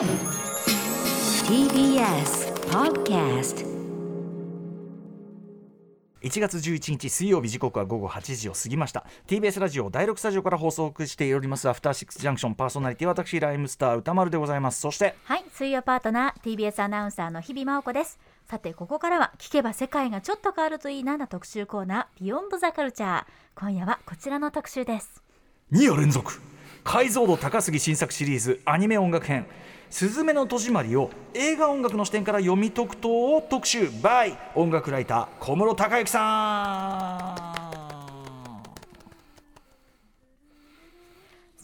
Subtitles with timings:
[0.00, 0.08] TBS
[2.70, 3.66] Podcast
[6.22, 9.04] 1月11日水曜日時刻は午後8時を過ぎました。
[9.26, 14.80] TBS ラジオ第6スタジオから放送しておりますアフターシックスジャンクションパーソナリティ私ライムスター歌丸でございます。
[14.80, 18.18] そしてはい水曜パートナー TBS アナウンサーの日々真央子です。
[18.48, 23.24] さてここからは聞けば世界がちょっと変わるといいなな特集コーナービヨンドザカルチャー。
[23.54, 25.22] 今夜はこちらの特集です。
[25.72, 26.40] 2夜連続。
[26.84, 29.46] 解像度高すぎ新作シリーズアニメ音楽編
[29.90, 33.88] 「すずめの戸締まり」を映画音楽の視点から読み解くとを特集。
[34.02, 37.60] by 音楽ライター小室孝之さん。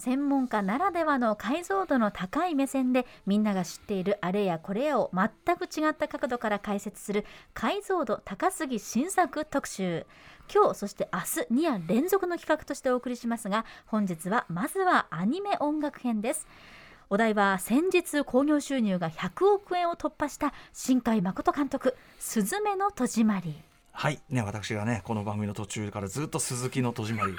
[0.07, 10.07] 専門家ならではの解像度の高い目線でみんなが知っているあれやこれやを全く違った角度から解説する解像度高すぎ新作特集。
[10.53, 16.47] 今日そして明日2夜連続の企画としてお送りしますが本日はまずはアニメ音楽編です。
[17.09, 23.55] お題は先日興行収入が100億円を突破した新海誠監督「すずめの戸締まり」
[23.93, 24.21] はい。
[24.29, 27.33] ね私がねこの番組の途中からずっと鈴木の戸締まり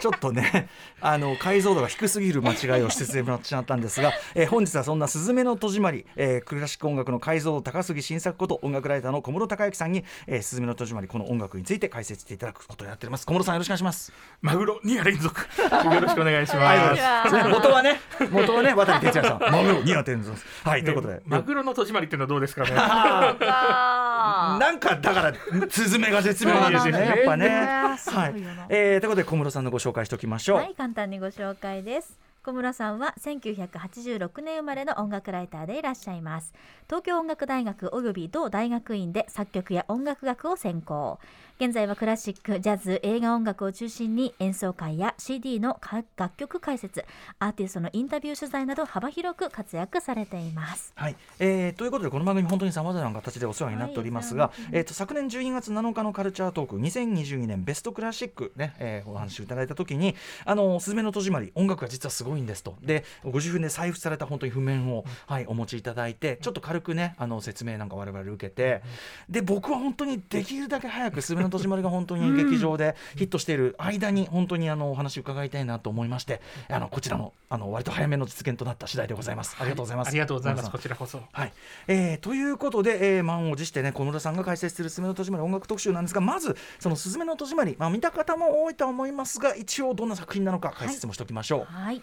[0.00, 0.68] ちょっとね
[1.00, 13.26] あの解像度が低すぎる間違いをしてしまったんですが、 えー本日はそんな「すずめの戸締まり」えークラシック音楽の解像度高すぎ新作こと音楽ライターの小室孝之さんに「えーすずめの戸締まり」この音楽について解説していただくことになっております。
[13.26, 14.12] 小室さんよろしくお願いします。
[14.42, 15.40] マグロ2夜連続。
[15.60, 16.96] よろしくお願いしはいま
[17.30, 17.48] す。
[17.48, 19.52] 元はね元はね渡哲也さん。
[19.52, 20.46] マグロに当てるんです。
[20.64, 21.20] はいということで。
[21.26, 22.70] マグロの戸締まりっていうのはどうですかね？
[22.74, 25.32] なんかだから
[25.68, 27.06] スズメが絶妙なんですよね。
[27.06, 27.48] やっぱね。
[27.48, 28.34] はい。
[28.68, 30.56] えーということで小室さんのご紹介紹介しておきましょう。
[30.58, 32.18] はい、簡単にご紹介です。
[32.42, 36.54] 小室さんは1986年生まれの音楽ライターでいらっしゃいます。
[36.86, 41.18] 東京音楽大学及び同大学院で作曲や音楽学を専攻。
[41.60, 47.04] 現在はクラシック、ジャズ、映画音楽を中心に演奏会や CD のか楽曲解説、
[47.38, 50.94] アーティストのインタビュー取材など幅広く活躍されています。
[50.96, 54.68] はい、えーということでこの番組本当にさまざまな形でお世話になっておりますが、はい。
[54.72, 62.78] えー、と昨年12月7日のカルチャートーク2022年ベストクラシックね、えーお話をいただいた時に「あのすずめの戸締まり音楽が実はすごいんです」と。
[62.80, 68.80] でご自分で採掘された本当に譜面を、はい、お持ちいただいてちょっと軽くねあの説明なんか我々受けて
[69.28, 79.56] で僕は本当にできるだけ早く「すずめの戸締まり」が本当に劇場でヒットしている間に本当にあのお話伺いたいなと思いましてあのこちらのあの割と早めの実現となった次第でございます。
[79.58, 80.08] ありがとうございます。
[80.08, 80.70] ありがとうございます。
[80.70, 81.22] こちらこそ。
[81.32, 81.52] はい
[81.88, 91.64] えーということで、えー満を持してね小室さんが解説する「すずめの戸締まり」音楽特集なんですがまずその「すずめの戸締まり」まあ、見た方も多いとは思いますが一応どんな作品なのか解説もしておきましょう。
[91.64, 92.02] はい。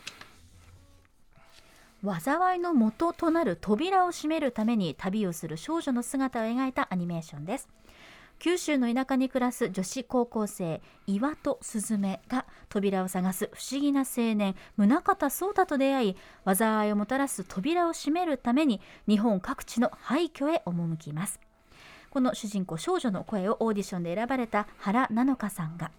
[2.03, 7.67] 災いの元となる扉を閉めるために旅をする少女の姿を描いたアニメーションです。
[8.39, 16.15] 九州の田舎に暮らす女子高校生岩戸すずめが扉を探す不思議な青年宗像壮太と出会い
[16.45, 21.39] 災いをもたらす扉を閉めるために日本各地の廃墟へ赴きます。
[22.09, 25.91] この主人公少女の声をオーディションで選ばれた原菜乃華さんが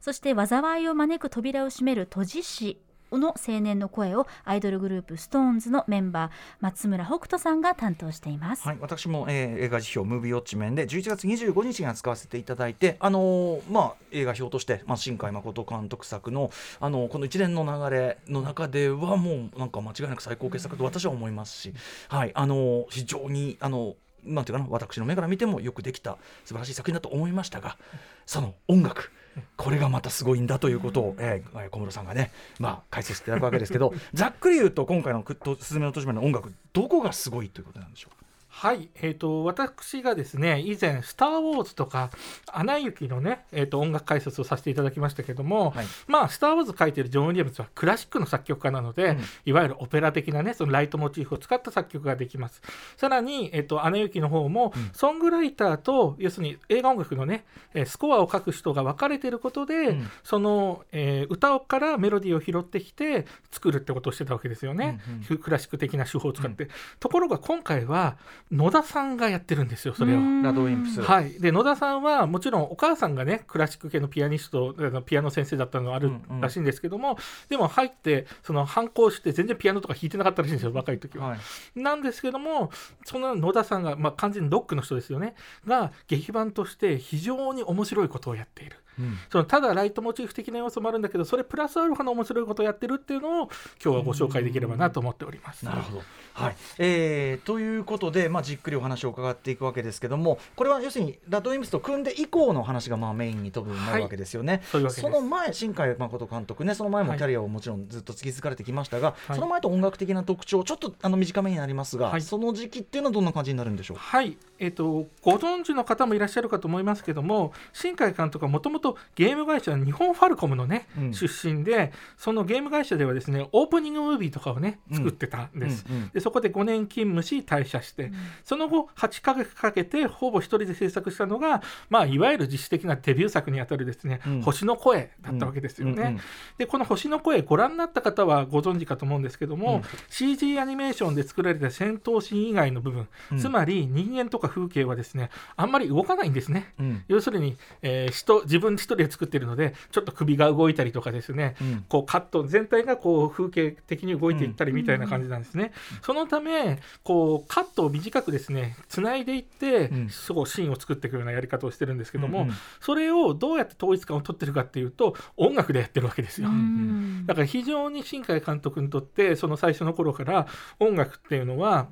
[0.00, 2.78] そして災いを招く扉を閉める閉じ師
[3.18, 8.66] の青年の声をアイドルグループ SixTONES のメンバー松村北斗さんが担当しています。
[8.66, 16.50] はい、私も、えー映画辞表「ムービーウォッチメン」で11月25日に扱わせていただいて、あのーまあ、映画表として、まあ、新海誠監督作の、
[16.80, 21.74] あのーこの一連の流れの中ではもうなんか間違いなく最高傑作と私は思いますし、
[22.08, 27.76] はいあのー非常にあのなんていうかな私の目から見てもよくできた素晴らしい作品だと思いましたが
[28.24, 29.10] その音楽
[29.56, 38.16] これがまたすごいんだということを、えー小室さんがね、まあ、解説していただくわけですけどざっくり言うと今回のくと「すずめの戸締まり」の音楽どこがすごいということなんでしょう？
[38.18, 38.21] か
[38.54, 42.10] はい、えー、と私がですね以前「スター・ウォーズ」とか
[42.52, 45.86] 「アナ雪」のね、えー、と音楽解説をさせていただきましたけども、はい。
[46.06, 49.20] まあ「スター・ウォーズ」書いてるジョン・ウィリアムズはクラシックの作曲家なので、うん。
[49.46, 52.60] いわゆるオペラ的なねそのライトモチーフを使った作曲ができます。
[52.98, 54.90] さらに「えー、とアナ雪」の方も、うん。
[54.92, 60.10] ソングライターと要するに映画音楽のねえースコアを書く人が分かれてることで、うん。
[60.22, 66.68] その、えー歌からメロディーを拾ってきて作るってことをしてたわけですよね、うんクラシック的な手法を使って、
[67.00, 68.16] ところが今回は
[68.52, 70.20] 野田さんがやってるんですよそれを。
[70.42, 74.74] ラドウィンプスはい、で野田さんはもちろんお母さんがねクラシック系のピアニスト
[75.06, 77.16] ピアノ先生だったのがあるうんうんらしいんですけども、
[77.48, 81.28] でも入ってその反抗して全然ピアノとか弾いてなかったらしいんですよ若い時は。
[81.28, 81.38] はい
[81.74, 82.70] なんですけども
[83.04, 85.34] その野田さんが、まあ、完全にロックの人ですよね
[85.66, 88.76] が劇版として非常に面白いことをやっている。
[88.98, 93.50] うんそのただライトモチーフ的な要素もあるんだけどそれプラスアルファの面白いことをやってるっていうのを
[93.82, 95.64] 今日はご紹介できればなと思っております。
[95.64, 96.02] なるほど。
[96.34, 104.62] はい、えーということで、まあ、じっくりお話を伺っていくわけですけどもこれは要するにラッドウィンプスと組んで以降の話がまあメインに飛ぶなるわけですよね。
[104.70, 113.96] そういその前新海誠監督ねその前もはいキャリアをもちろんずっと突き継がれてきましたが、はいその前と音楽的な特徴ちょっとあの短めになりますが、はいその時期っていうのはどんな感じになるんでしょう？
[113.96, 114.02] か。
[114.02, 118.81] はい、えっとご存知の方もいらっしゃるかと思いますけども新海監督はもともと
[119.14, 121.14] ゲーム会社日本ファルコムのね、うん。
[121.14, 124.96] 出身でそのゲーム会社ではですねオープニングムービーとかをねうん。
[124.96, 125.84] 作ってたんです。
[125.88, 126.08] うんうん。
[126.10, 128.12] でそこで5年勤務し退社して、
[128.44, 134.42] その後8ヶ月かけてほぼ一人で制作したのが、まあ、いわゆる実質的なデビュー作にあたるですね、うん。
[134.42, 135.92] 星の声だったわけですよね。
[135.92, 136.06] うんうん。
[136.06, 136.20] うん
[136.58, 139.82] でこの星の声ご覧になった方はご存知かと思うんですけども、うん。
[140.08, 143.38] CG アニメーションで作られた戦闘シーン以外の部分、うん。
[143.38, 146.72] つまり人間とか風景はですねあんまり動かないんですね。
[146.78, 147.04] うん。
[147.08, 151.84] 要するに、えー人自分一人で作ってるのでちょっと首が動いたりとかですね、うん。
[151.88, 155.72] こうカット全体がこう風景的に動いていったりみたいな感じなんですね。
[156.02, 160.08] そのためこうカットを短くですねつないでいって、うん。
[160.08, 162.54] すごいシーンを作っていくようなやり方をしてるんですけども、うんうん。
[162.80, 166.48] それをどうやって統一感を取ってるかっていうと音楽でやってるわけですよ。
[166.48, 167.24] うん。
[167.26, 170.46] だから非常に新海監督にとってその最初の頃から
[170.78, 171.88] 音楽っていうのは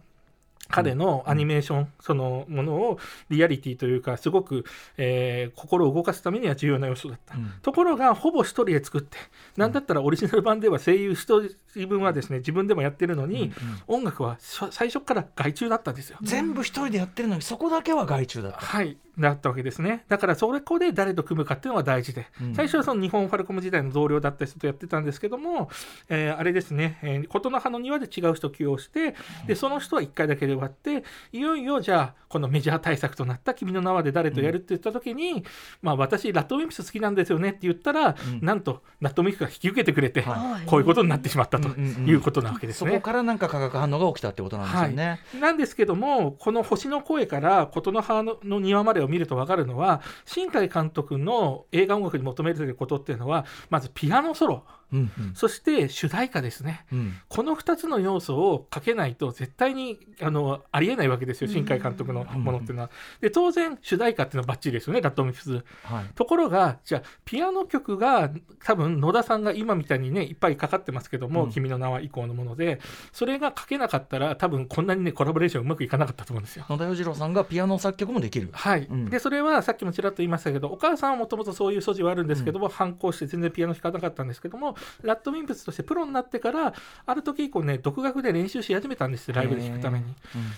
[0.68, 2.98] 彼のアニメーションそのものを
[3.28, 4.64] リアリティというかすごく、
[4.96, 7.36] えー心を動かすためには重要な要素だった。
[7.36, 9.18] うんところがほぼ一人で作って
[9.56, 11.42] なんだったらオリジナル版では声優一
[11.74, 13.52] 人分はですね自分でもやってるのに、
[13.86, 16.18] 音楽は最初から外注だったんですよ。
[16.22, 18.58] 全部一人でやってるのにそこだけは外注だった。
[18.58, 20.04] はい、だったわけですね。
[20.08, 22.54] だからそれこで誰と組むかっていうのが大事で、うん。
[22.54, 25.70] 最初はその日本ファルコム時代の同僚だった人とやってたんですけども、
[26.08, 29.14] えーあれですね、えー琴の葉の庭で違う人を起用して、
[29.46, 35.44] でその人は1回だけで終わって、いよいよじゃあ、このメジャー対策となった君の名はで誰とやるって言った時に、
[35.82, 38.40] まあ私、ラッドウィンプス好きなんですよねって言ったら、うん。
[38.40, 42.90] なんとラッドウィンプスが引き受けてくれて、はこういうことになってしまったとうんうんうんいうことなわけですね。
[42.90, 45.20] そこからなんか化学反応が起きたってことなんですよね。
[45.40, 54.64] なんですけどもこの「星の声」から「琴の葉の庭まで」を見ると分かるのは新海監督の映画音楽に求めていることっていうのはまずピアノソロ。
[54.92, 56.84] うんうんそして主題歌ですね。
[56.92, 62.90] うんこの2つの要素をかけないと絶対にあのありえないわけですよ新海監督のものっていうのは。
[63.20, 65.64] で当然主題歌っていうのはバッチリですよねラッドミフス。
[65.82, 68.31] はいところがじゃあピアノ曲が
[68.64, 72.81] 多分野田さんが今みたいにねいっぱいかかってますけども「うん君の名は」以降のもので
[73.12, 76.64] それが書けなかったら多分こんなにねコラボレーションうまくいかなかったと思うんですよ。
[76.69, 78.48] 野田洋次郎さんがピアノ作曲もできる。
[78.52, 86.74] はいうんでそれはさっきもちらっと言いましたけどお母さんはもともとそういう素地はあるんですけども、反抗して全然ピアノ弾かなかったんですけどもラッドウィンプスとしてプロになってから
[87.06, 90.04] ある時以降ね独学で練習し始めたんですライブで弾くために。
[90.04, 90.12] うん。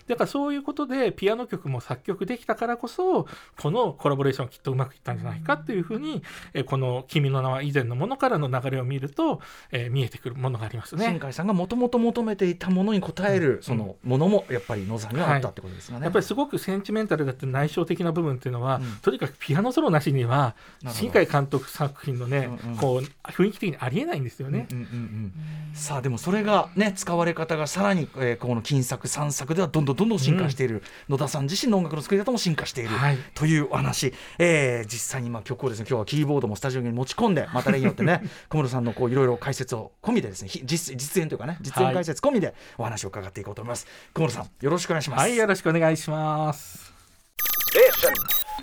[0.06, 3.26] だからそういうことでピアノ曲も作曲できたからこそ
[3.60, 6.22] このコラボレーションきっとうまくいったんじゃないかっていうふうに、
[6.54, 9.40] えーこの「君の名は」以前のものからの流れを見ると、
[9.70, 11.06] えー見えてくるものがありますね。
[11.06, 16.04] 新海さんがもともと求めていたものに応えるそのものもやっぱり野さんにはあったってことですかね。
[16.04, 18.96] やっぱりすごくセンチメンタルだって内省的な部分っていうのは、うん。
[19.02, 20.54] とにかくピアノソロなしには
[20.88, 22.76] 新海監督作品のね、うんうん。
[22.76, 24.66] こう雰囲気的にありえないんですよね。
[24.70, 25.32] うんうんうん
[25.74, 45.20] さあでもそれがね使われ方がさらに、えーこの金作三作ではどんどんどんどん進化している、野田さん自身の音楽の作り方も進化している、はいというお話、えー実際にまあ曲をですね今日はキーボードもスタジオに持ち込んでまた例によってね 小室さんのこういろいろ解説を込みでですねひ実実演というかね実演解説込みでお話を伺っていこうと思います、小室さんよろしくお願いします。
[45.20, 46.92] はい、よろしくお願いします。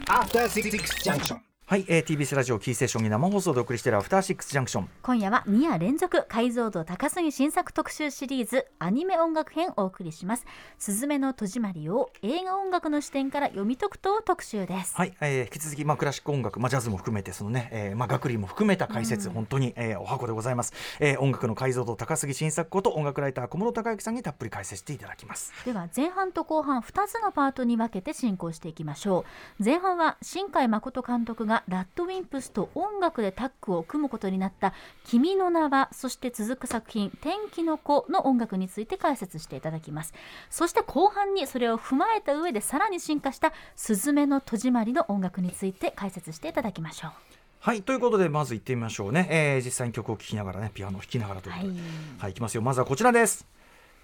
[0.08, 0.70] After Six
[1.04, 1.49] Junction.
[1.70, 4.90] はい、えー、TBS ラジオキーステーションに生放送でお送りしているアフターシックスジャンクション。
[5.04, 10.48] 今夜は2夜連続解像度高すぎ新作特集シリーズアニメ音楽編をお送りします。
[10.80, 14.96] すずめの戸締まりを映画音楽の視点から読み解くと特集です。
[14.96, 25.54] はい、えー、引き続き、まあ、クラシック音楽、まあ、ジャズも含めてそのね、えーまあ、学理も含めた解説、本当に、えーお箱でございます、えー音楽の解像度高すぎ新作こと音楽ライター小室孝之さんにたっぷり解説していただきます。
[25.66, 29.24] では前半と後半2つのパートに分けて進行していきましょ
[29.60, 29.64] う。
[29.64, 34.74] 前半は新海誠監督がラッドウィンプスと音楽でタッグを組むことになった
[35.06, 40.14] 「君の名は」そして続く作品「天気の子」の音楽について解説していただきます。
[40.50, 47.12] そして後半にそれを踏まえた上でさらに進化した「すずめの戸締まり」の音楽について解説していただきましょう。
[47.62, 51.72] はいということでまず行ってみましょうね、えー実際に曲を聴きながらねピアノを弾きながらということで。
[51.74, 51.82] はい。
[52.20, 52.62] はい、いきますよ。
[52.62, 53.46] まずはこちらです。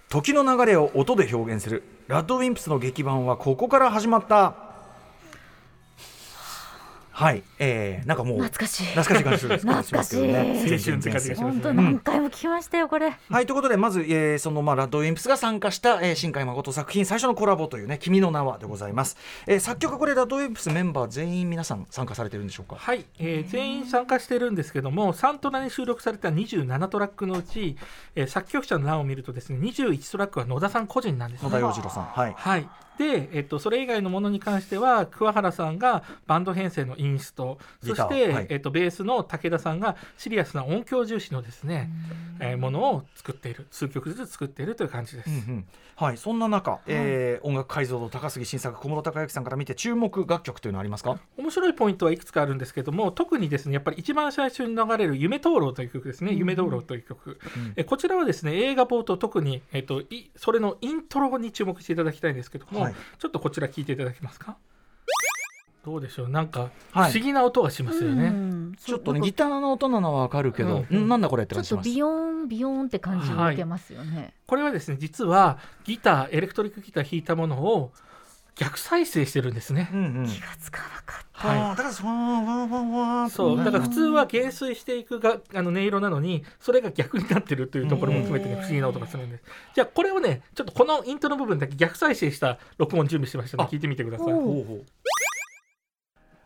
[0.08, 1.82] 時の流れを音で表現する。
[2.06, 4.65] ラッドウィンプスの劇版はここから始まった
[7.18, 8.84] はい、えー、なんかもう懐かしい。
[8.88, 9.66] 懐かしい感じです。
[9.66, 9.88] 懐かしい。
[9.88, 10.38] しますけどね。
[10.38, 22.76] 青春って感じがします本当何回も聞きましたよこれ、はいということでまず、えーそのまあラッドウィンプスが参加した、えー、新海誠作品最初のコラボというね「君の名は」でございます、えー作曲これラッドウィンプスメンバー全員皆さん参加されてるんでしょうか？
[22.78, 27.78] はい、えー全員参加してるんですけどもサントラに収録された27トラックのうち、
[28.14, 31.48] えー作曲者の欄を見るとですね21トラックは野田さん個人なんですね。
[31.48, 32.04] 野田洋次郎さん。
[32.04, 32.34] はい。
[32.36, 38.46] はい、で、えっと、それ以外のものに関しては桑原さんがバンド編成のインストそして、はい。
[38.48, 41.90] えっと、ベースの武田さんがシリアスな音響重視のですね、
[42.40, 45.30] えーものを作っている数曲ずつ作っているという感じです。
[45.30, 45.66] うんうん。
[45.96, 51.18] はい、そんな中、えー音楽解像度高杉新作小室孝之さんから見て注目楽曲というのはありますか？
[51.36, 57.38] 面白いポイントはいくつかあるんですけども特にですねやっぱり一番最初に流れる「夢灯籠」という曲ですね「夢灯籠」という曲、
[57.76, 62.94] えこちらはですね映画冒頭特に、えっと、いそれのイントロに注目していただきたいんですけども、はい。
[63.18, 64.56] ちょっとこちら聞いていただけますか？
[65.84, 66.28] どうでしょう？
[66.28, 67.12] なんか不はい。
[67.12, 68.74] 思議な音がしますよね、うん。
[68.74, 71.04] ちょっとねギターの音なのはわかるけど、うん。
[71.04, 71.94] んなんだこれってちょっと感じします？
[71.94, 77.92] ビヨーンビヨーンって感じを受けますよね、これはですね実はギターエレクトリックギター弾いたものを
[78.56, 80.26] 逆再生してるんですね、うんうん。
[80.26, 83.64] 気がつかなかっはいだからそうね。
[83.64, 89.44] だから普通は減衰していくがあの音色なのにそれが逆になってるというところも含めてねうん不思議な音がするんです。
[89.74, 93.66] じゃあこれをねちょっとこのイントロ部分だけ逆再生した録音準備しましたのあ。
[93.66, 94.32] で聞いてみてください。
[94.32, 94.84] おほうほう。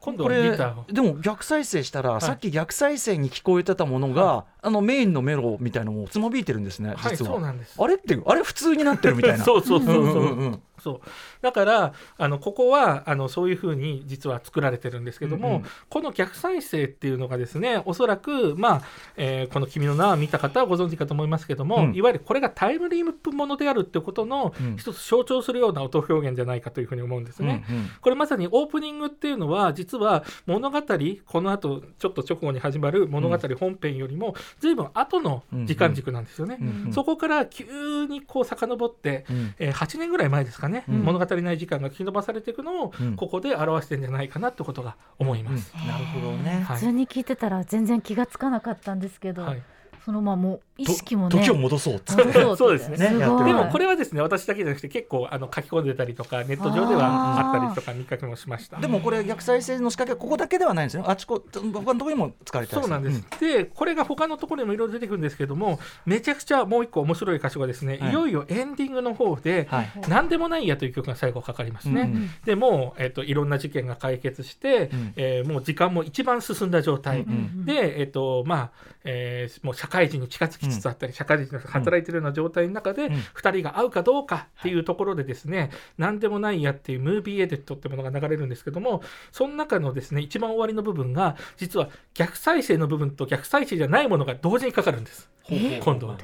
[0.01, 0.85] 今度はこれギターを。
[0.91, 2.21] でも逆再生したら、い。
[2.23, 6.95] さっき逆再生に聞こえてたものが、あのメインのメロみたいのもつまびいてるんですねは。
[6.95, 7.75] い実は、そうなんです。
[7.79, 9.45] あれってあれ普通になってるみたいな。
[9.45, 11.01] そうそうそうそう,、うんうんうんそう。
[11.43, 15.65] だからあのここはあのそういうふうに実は作られてるんですけども、うんうん。
[15.89, 18.83] この逆再生っていうのがですねおそらく、まあ
[19.17, 21.95] えーこの「君の名は」見た方はご存知かと思いますけども、うん。
[21.95, 24.77] いわゆるこれがタイムリープものであるってことのうん。
[24.77, 27.65] 一つ象徴するような音表現じゃないかというふうに思うんですね。
[27.69, 27.89] うんうん。
[28.01, 30.81] これまさにオープニングっていうのは実は物語
[31.27, 36.59] この後ちょっと直後に始まる物語本編よりも随分後の時間軸なんですよね。
[36.93, 39.55] そこから急にこう遡って、うん。
[39.59, 41.03] えー8年ぐらい前ですかね、うん。
[41.03, 43.17] 物語ない時間が引き延ばされていくのをうん。
[43.17, 45.73] ここで表してんじゃないかなってことが思います。
[45.75, 45.87] うん。
[45.87, 46.77] なるほどね、はい。
[46.77, 49.63] 普通に聞いてたら全然気がつかなかったんですけど、はい
[50.05, 51.31] そのまあもう意識もね。
[51.31, 52.97] と時を戻そうっつって戻そうですね。
[52.97, 58.79] でもこれはですね私だけじゃなくて結構あの書き込んでたりとかネット上ではあったりとか見かけもしました。
[58.79, 61.05] でもこれ逆再生の仕掛けはここだけではないんですよ。
[61.09, 68.11] あちこ他のところにも使われてたりそうなんです、でこれが他のところにもいろいろ出てくるんですけどもめちゃくちゃもう一個面白い箇所がですね、はい。
[68.11, 72.03] い、よいよエンディングの方ではい「なんでもないや」という曲が最後かかりますね。
[72.03, 72.09] うん。
[72.09, 75.13] うんでもう、えっといろんな事件が解決して、うん。
[75.17, 78.71] えーもう時間も一番進んだ状態、うんで、えっとまあ
[79.05, 95.29] えーもう社会人に近づきつつあったり、社会人が働いてるような状態の中で、うん2人が会うかどうかっていうところでですね「なんでもないや」っていうムービーエディットってものが流れるんですけどもその中のですね一番終わりの部分が実は逆再生の部分と逆再生じゃないものが同時にかかるんです。
[95.51, 96.17] 今度は。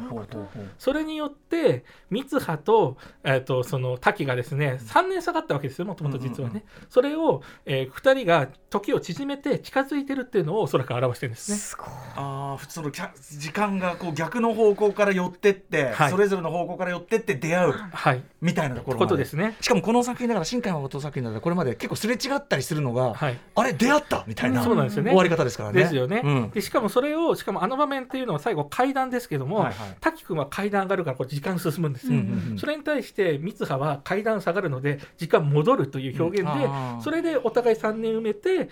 [0.79, 11.59] それによって三葉と,、えー、とその滝がですね3年下がったわけですよもともと実はね、うんうんそれを、え2人が時を縮めて近づいてるっていうのをおそらく表してるんですね。
[11.59, 11.87] すごい。
[12.17, 16.11] ああ普通のきゃ時間がこう逆の方向から寄ってって、はい。
[16.11, 17.73] それぞれの方向から寄ってって出会う。
[17.73, 18.23] はい。
[18.41, 19.57] みたいなところまことですね。
[19.61, 23.39] しかもこの作品だから新海誠作品だからこれまで結構すれ違ったりするのが、はい。
[23.55, 25.11] あれ出会ったみたいなそうなんですよね。
[25.11, 25.83] 終わり方ですからね。
[25.83, 26.51] ですよね、うん。
[26.51, 29.97] でしかもそれをしかもあの場面っていうのは最後階段ですけども、はいはい。
[30.01, 32.59] 滝君は階段上がるからこう時間進むんですよ、うんうんうん。
[32.59, 37.03] それに対して三葉は階段下がるので時間戻るという表現で、うん。
[37.03, 38.71] それでお互い3年埋めて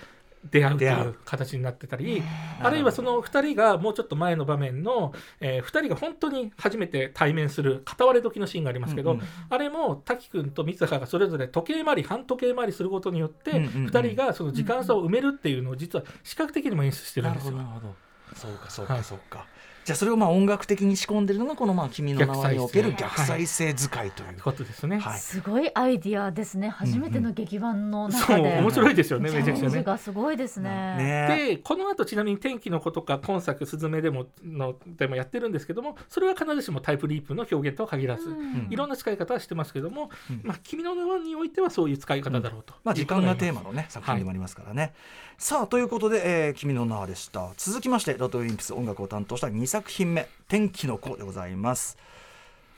[0.50, 1.16] 出会うというう。
[1.24, 2.22] 形になってたり
[2.60, 13.86] あるいはその2人がもうちょっと前の場面の、え2人が本当に初めて対面する片割れ時のシーンがありますけど、うんうんあれも滝君と三葉がそれぞれ時計回り半時計回りすることによって、うんうんうん。
[13.86, 17.56] 2人がその時間差を埋めるっていうのを実は視覚的にも演出してるんなですよ。
[17.56, 17.94] なるほど。
[18.34, 19.04] そうかそうかはい。
[19.04, 19.46] そうか、
[19.84, 24.98] じゃあそれをまあ音楽的に仕込んでるのがこのまあ君の名はにおける逆逆再再生使いということですね。
[24.98, 25.18] はい。
[25.18, 26.68] すごいアイディアですね。
[26.68, 29.82] 初めての劇版のそう中で、面白いですよねめちゃくちゃね。
[29.82, 30.96] がすごいですね。
[30.96, 31.46] ね。
[31.50, 38.68] でこの後ちなみに「天気の子」とか今作「すずめ」でものでもやってるんですけどもそれは必ずしもタイプリープの表現とは限らず、うん。
[38.70, 40.40] いろんな使い方はしてますけども「うん。
[40.44, 44.92] まあ、君の名は」においてはそういう使い方だろうと、まあ時間がテーママのね作品でもありますからね、
[45.38, 47.50] さあということで、えー君の名はでした。
[47.56, 51.98] 続きましてラトウィンプス音楽を担当した2作品目天気の子でございます。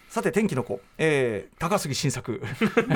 [0.09, 2.41] さて天気の子、えー、高杉新作。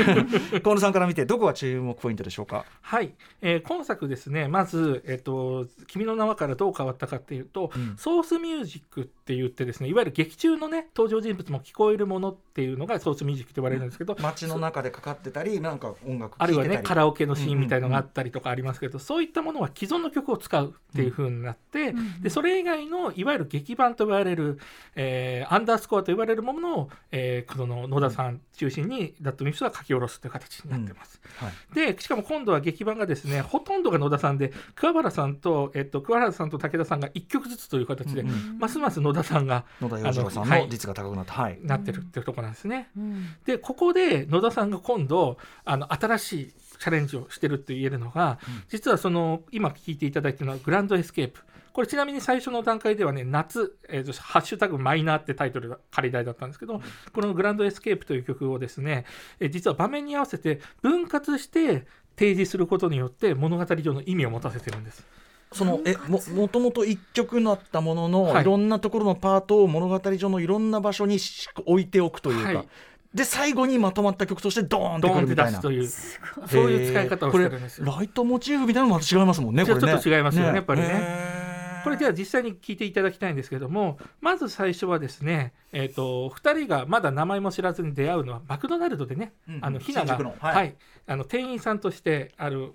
[0.62, 2.64] 河野さんから見てどこが注目ポイントでしょうか？
[2.80, 3.12] はい、
[3.42, 4.48] えー今作ですね。
[4.48, 7.96] まず、えっと「君の名は」からどう変わったかっていうと、うん。
[7.96, 22.22] ソースミュージックって言ってですねいわゆる劇中のね登場人物も聞こえるものっていうのがソースミュージックと呼ばれるんですけど、街の中でかかってたりなんか音楽聴あるいはねカラオケのシーンみたいのがあったりとかありますけど、そういったものは既存の曲を使うっていう風になって、ん。
[22.22, 24.58] でそれ以外のいわゆる劇版と言われる、
[24.94, 31.20] えーアンダースコアと言われるものを、えーこの野田さん中心にダットミフスが書き下ろすという形になってます。
[31.38, 31.74] はい。
[31.94, 38.30] でしかも今度は劇版がですねほとんどが野田さんで桑原さんと、えっと、桑原さんと武田さんが1曲ずつという形で、うん。
[38.30, 40.62] うんますます野田さんが野田洋次郎さんあのはい。
[40.62, 42.90] の率が高くなったはい、なってるっていうところなんですね。
[42.96, 43.34] うん。
[43.44, 48.62] でここで野田さんが今度あの新しいチャレンジをしてるって言えるのが、うん。
[48.68, 51.40] 実はその今聞いていただいているのはグランドエスケープ
[51.72, 56.80] これちなみに最初の段階ではね夏、えーとハッシュタグマイナーってタイトルが仮題だったんですけど、
[57.12, 59.04] このグランドエスケープという曲をですね、
[59.38, 61.86] えー実は場面に合わせて分割して
[62.16, 65.06] 提示することによって物語上の意味を持たせてるんです。
[65.52, 68.42] そのえももともと一曲だったものの、はい。
[68.42, 72.68] い、ろんなところのパートを物語上のいろんな場所にし置いておくというか、はい。
[73.14, 75.50] で最後にまとまった曲としてドーンってくるみたいな。
[75.50, 77.86] 出すというすごいそういう使い方をしてるんですよ。
[77.86, 81.39] これライトモチーフみたいなのもまた違いますもんねこれねちょっと違いますよねやっぱりね
[81.84, 90.72] これでは実際に聞いていただきたいんですけどもまず最初はですね、えー、と2人がまだ名前も知らずに出会うのはマクドナルドでね、うんあのひなが、新宿のははいい
[91.06, 92.72] あの店員さんとしてある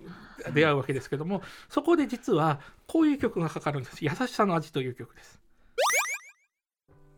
[0.52, 5.40] 出会うわけですけどもそこで実はこういう曲がかかるんです「優しさの味」という曲です。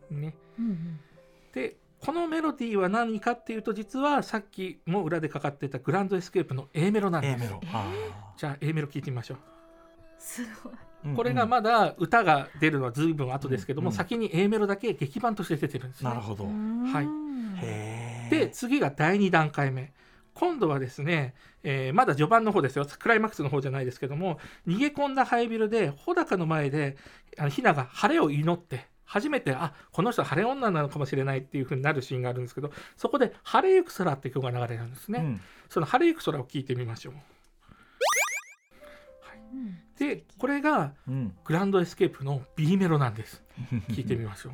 [0.09, 0.99] ね、うんうん。
[1.53, 7.39] でこのメロディーは何かっていうと実はさっきも裏でかかってたグランドエスケープの A メロなんで A す。
[7.39, 7.91] メロ、あ
[8.37, 9.37] じゃあ A メロ聞いてみましょう。
[10.17, 13.97] すごいーこれがまだ歌が出るのは随分後ですけども、うんうん。
[13.97, 16.09] 先に A メロだけ劇版として出てるんですね。
[16.09, 18.29] なるほど、はい。
[18.29, 19.93] で次が第2段階目。
[20.33, 22.85] 今度はですね、えーまだ序盤の方ですよ。
[22.85, 26.97] クライマックスの方じゃないですけども逃げ込んだハイビルで穂高の前で
[27.37, 35.41] あのヒナが晴れを祈って初めてあこの人は晴れ女なのかもしれないっていう風になるシーンがあるんですけどそこで「晴れゆく空」って曲が流れるんですね、うん。
[35.67, 37.13] その「晴れゆく空」を聞いてみましょう。
[39.53, 41.35] うんでこれがうん。
[41.43, 43.43] グランドエスケープの B メロなんです。
[43.91, 44.53] 聞いてみましょう。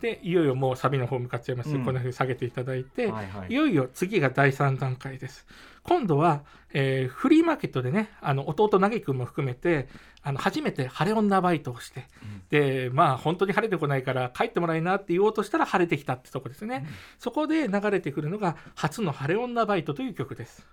[0.00, 1.84] でいよいよもうサビの方向かっちゃいます、うん。
[1.84, 3.52] こんなふうに下げていただいて、はいはい。
[3.52, 5.46] いよいよ次が第3段階です。
[5.82, 9.88] 今度は、えーフリーマーケットでねあの弟凪くんも含めて
[10.22, 12.42] あの初めて晴れ女バイトをして、うん。
[12.50, 16.86] でまあ本当に晴れてこないから帰ってもらいなって言おうとしたら晴れてきたってとこですね、
[17.18, 20.66] そこで流れてくるのが初の晴れ女バイトという曲です。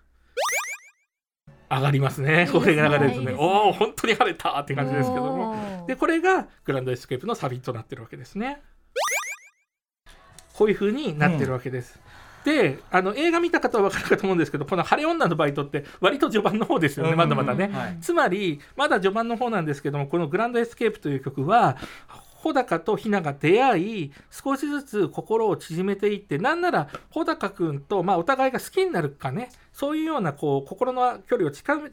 [1.70, 2.48] 上がりますね。
[2.52, 5.86] これが流れるとね、いいねおお本当に晴れたって感じですけども。
[5.88, 8.62] でこれがグランドエスケープのサビとなってるわけですね。
[10.54, 12.00] こういう風になってるわけです。
[12.44, 17.70] であの映画見た方は分かるかと思うんですけどこの「晴れ女のバイト」って割と序盤の方ですよね、うんまだまだね。
[17.74, 21.76] はいつまりまだ序盤の方なんですけどもこの「グランドエスケープ」という曲は
[22.38, 31.92] 穂高とひなが出会い少しずつ心を縮めていってなんなら穂高君と、まあ、お互いが好きになるかねそういうようなこう心の距離を近づ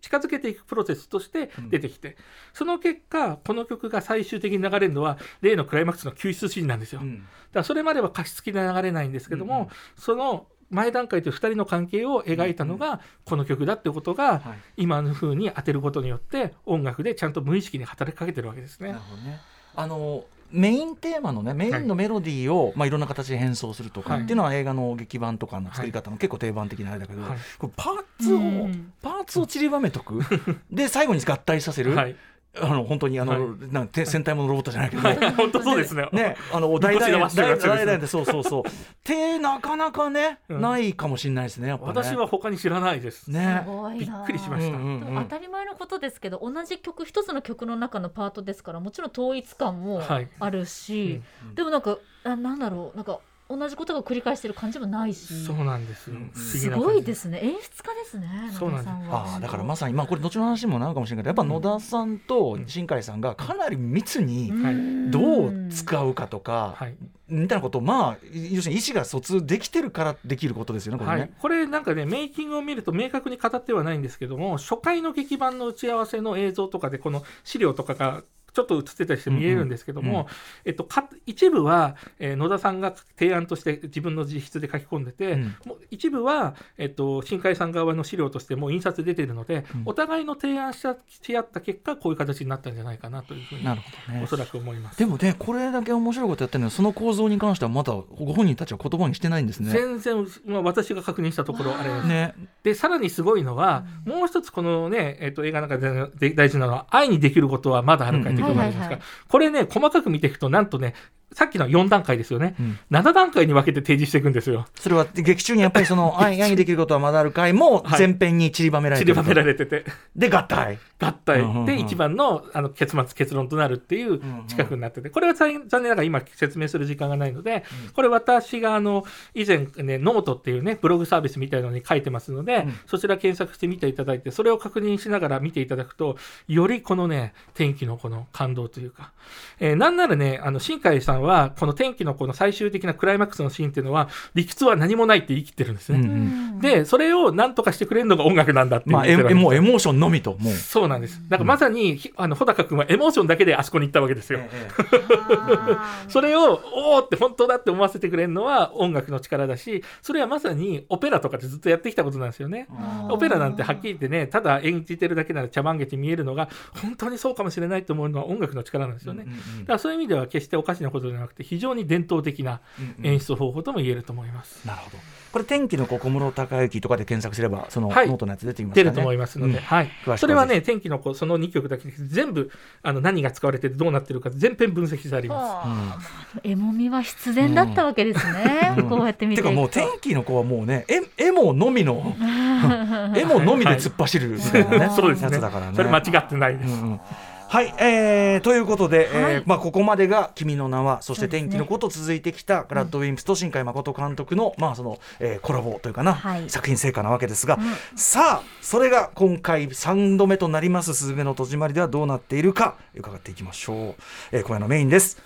[0.00, 2.16] 近づけていくプロセスとして出てきて、
[2.54, 7.00] その結果この曲が最終的に流れるのは例のクライマックスの救出シーンなんですよ。
[7.00, 9.68] だかうんらそれまでは加湿器で流れないんですけども、うんうん。
[9.96, 14.82] その前段階という2人の関係を描いたのがこの曲だってことが、はい。
[14.84, 18.92] 今の風に当てることによって音楽でちゃんと無意識に働きかけてるわけですね。
[18.92, 19.00] なる。
[19.00, 19.40] ほどね。
[19.74, 27.38] あのメインテーマのねメインのメロディーを、まあ、いろんな形で変装するとかはいっていうのは映画の劇版とかの作り方の結構定番的なあれだけど、はい。
[27.76, 28.92] パーツを、うん。
[29.02, 30.20] パーツを散りばめとく。
[30.70, 32.16] で最後に合体させる、はい、
[32.60, 36.08] あの本当にあの、はいなんて戦隊ものロボットじゃないけど、はい、 本当そうですね。
[36.12, 38.62] ね、あの大々みこし伸ばしてるやつですね大々でそうそうそう。
[38.66, 38.70] っ
[39.04, 41.68] てなかなかね、うんないかもしれないですね。
[41.68, 41.92] やっぱね。
[41.94, 43.30] 私は他に知らないです。
[43.30, 43.70] ねす。
[43.70, 44.76] ごいなびっくりしました。
[44.76, 55.44] うんうんうんでも当たり前のことですけど同じ曲一つの曲の中のパートですからもちろん統一感もはいあるし、うんでもなんかあなんだろうなんか同じことが繰り返してる感じもないし。
[55.44, 56.16] そうなんですよ。
[56.34, 57.40] すごいですね。
[57.42, 58.90] 演出家ですねそうなんです。
[58.90, 59.32] 野田さは。
[59.32, 65.10] ああだからまさにまあこれ後の話にもなるかもしれないけどやっぱ野田さんと新海さんがかなり密にうん。
[65.10, 66.96] どう使うかとかはい。
[67.28, 71.20] みたいなことをまあ要するに意思が疎通できてるからできることですよねこれはい。
[71.20, 78.22] ね。、これなんかねメイキングを見ると明確に語ってはないんですけども初回の劇版の打ち合わせの映像とかでこの資料とかが
[78.56, 80.26] ちょっと映ってたりして見えるんですけども、
[80.64, 85.56] えっと、か一部は、えー野田さんが提案として自分の自筆で書き込んでて、うん。
[85.66, 89.82] もう一部は、えっと、新海さん側の資料としてもう印刷出てるので、うん。
[89.86, 94.24] お互いの提案したし合った結果こういう形になったんじゃないかなというふうになるほどね。
[94.24, 94.98] おそらく思います。
[94.98, 99.70] でもねこれだけ面白いことやってるのにその構造に関してはまだご本人たちは言葉にしてないんですね。
[99.70, 102.06] 全然、まあ、私が確認したところあれです。
[102.06, 102.34] ね。
[102.62, 109.02] でさらにすごいのは、もう一つこのね、えっと映画の中でで大事なのは愛にできることはまだあるかいうことなんですが、うんはいはい。
[109.28, 110.94] これね細かく見ていくとなんとね
[111.32, 112.78] さっきの4段階ですよね、うん。
[112.90, 114.66] 7段階に分けて提示していくんですよ。
[114.76, 117.98] それは劇中にやっぱりその愛愛にできることはまだある回もはい。
[117.98, 119.22] 前編に散りばめられてると。
[119.22, 119.84] 散りばめられてて。
[120.14, 120.78] で合体。
[120.98, 121.40] 合体。
[121.40, 121.66] うんうんうん。
[121.66, 125.10] で一番のあの結末結論となるっていう近くになってて。
[125.10, 132.78] これは残残念ながら今説明する時間がないのでこれ私があの以前ねノートっていうねブログサービスみたいなのに書いてますので、うん。
[132.86, 136.16] そちら検索してみていただいてそれを確認しながら見ていただくと
[136.48, 139.12] よりこのね天気のこの感動というか、
[139.60, 146.00] えーなんならねあの新海さんはこの天気のこの最終的なクライマックスのシーンっていうのは理屈は何もないって言い切ってるんですね。
[146.00, 150.38] うんうんでそれを何とかしてくれるのが音楽なんだって言まあもうエモーションのみと。
[150.40, 151.20] そうなんです。
[151.28, 154.40] だからまさに、ひあの穂高君はエモーションだけであそこに行ったわけですよ。
[154.40, 162.68] あー それをおーって本当だって思わせてくれるのは音楽の力だしそれはまさにオペラとかでずっとやってきたことなんですよね。
[163.10, 166.48] オペラなんてはっきり言ってねただ演じてるだけなら茶番劇に見えるのが
[166.82, 169.24] 本当にそうかもしれないと思うのは音楽の力なんですよね。
[169.24, 172.60] だからそういう意味では決しておかしなことじゃなくて非常に伝統的な
[173.02, 174.66] 演出方法とも言えると思います。
[174.66, 174.98] なるほど。
[175.32, 178.08] これ天気の子小室孝之とかで検索すればそのノはい。
[178.08, 178.84] ートのやつ出てきますかね。
[178.84, 179.60] 出ると思いますので、うん。
[179.60, 179.90] はい。
[180.16, 182.50] それはね、天気の子、その2曲だけで全部
[182.82, 185.50] あの何が使われててどうなってるか全編分析してあります。
[185.52, 185.98] はあ。
[186.42, 188.88] エモみは必然だったわけですね、うん。
[188.88, 189.42] こうやって見て。
[189.42, 192.16] てかもう天気の子はもうねエエモのみの
[193.14, 195.24] エモのみで突っ走るみたいなね、そうですね。
[195.32, 195.76] やつだからね。
[195.76, 196.72] それ間違ってないです。
[196.72, 197.00] うんうん
[197.48, 199.42] はい、えー、ということで、えーはい。
[199.46, 206.50] まあ、ここまでが「君の名は」そして「そうですね天気の子」と続いてきたグラッドウィンプスと新海誠監督の,、まあそのえーコラボというかな、はい。
[206.50, 207.98] 作品成果なわけですが、うん。
[207.98, 213.94] さあそれが今回3度目となります「すずめの戸締まり」ではどうなっているか伺っていきましょう、
[214.32, 215.22] えー今夜のメインです。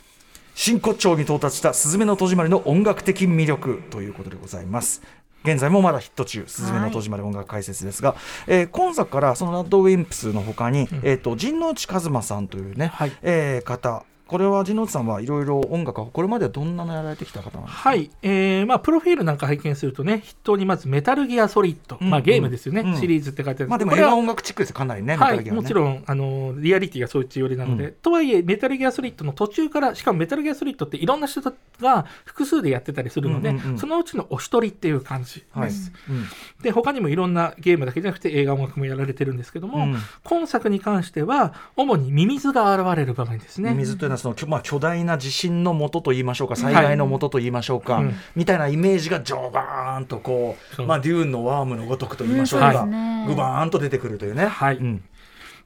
[0.54, 5.00] 真骨頂に到達した「すずめの戸締まり」の音楽的魅力ということでございます
[5.44, 8.14] 現在もまだヒット中「すずめの戸締まり」音楽解説ですが、
[8.46, 13.12] えー今作からそのラッドウィンプスの他に、えー、と陣内一馬さんというね、はい。
[13.22, 22.96] えー方これは陣内さんはいろいろ音楽はこれまではどんなのやられてきた方なんですか、はい、えーまあ、プロフィールなんか拝見するとね、筆頭にまずメタルギアソリッド、うんまあ、ゲームですよね、うん。
[22.96, 25.50] シリーズって書いてあるんまあでもこれは映画音楽チックですよかなりね、はい、ね。
[25.50, 27.92] もちろんあのリアリティがそういう寄りなので、うん。
[27.94, 31.42] とはいえメタルギアソリッドの途中からしかもメタルギアソリッドっていろんな人
[31.80, 35.70] が複数でやってたりするので、うんうんうんそのうちのお一人っていう感じです、はい。
[35.70, 36.24] うん。
[36.62, 39.96] で他にもいろんなゲームだけじゃなくて映画音楽もやられてるんですけども、うん。
[40.22, 43.74] 今作に関しては主にミミズが現れる場面ですね。
[43.74, 48.14] 水というのはその、まあ、巨大な地震の元と言いましょうか災害の元と言いましょうか、うん。
[48.37, 54.46] みたいなイメージがジョガーンとこう、まあ、デューンのワームのごとくと言いましょううんか、そうねグバーンと出てくるというね。
[54.46, 54.76] はい。
[54.76, 55.02] うん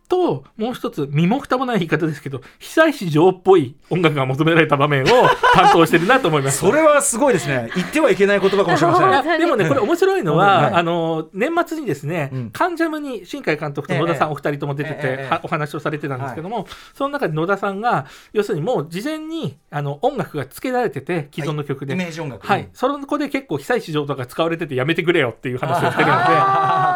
[0.09, 5.07] ともう一つ身も蓋もない言い方ですけど久石譲っぽい音楽が求められた場面を
[5.55, 6.59] 担当してるなと思います。
[6.59, 7.71] それはすごいですね。
[7.75, 9.41] 言ってはいけない言葉かもしれません。
[9.41, 10.75] でもね、これ面白いのは、はい。
[10.75, 12.51] あの年末にですね、うん。
[12.51, 22.07] カンジャムに新海監督と野田さんお二人とも出てて、お話をされてたんですけども、その中で野田さんが要するにもう事前にあの音楽が付けられてて既存の曲で、イはい。
[22.07, 26.25] メージ音楽、その子で結構久石譲とか使われててやめてくれよっていう話をしてるので。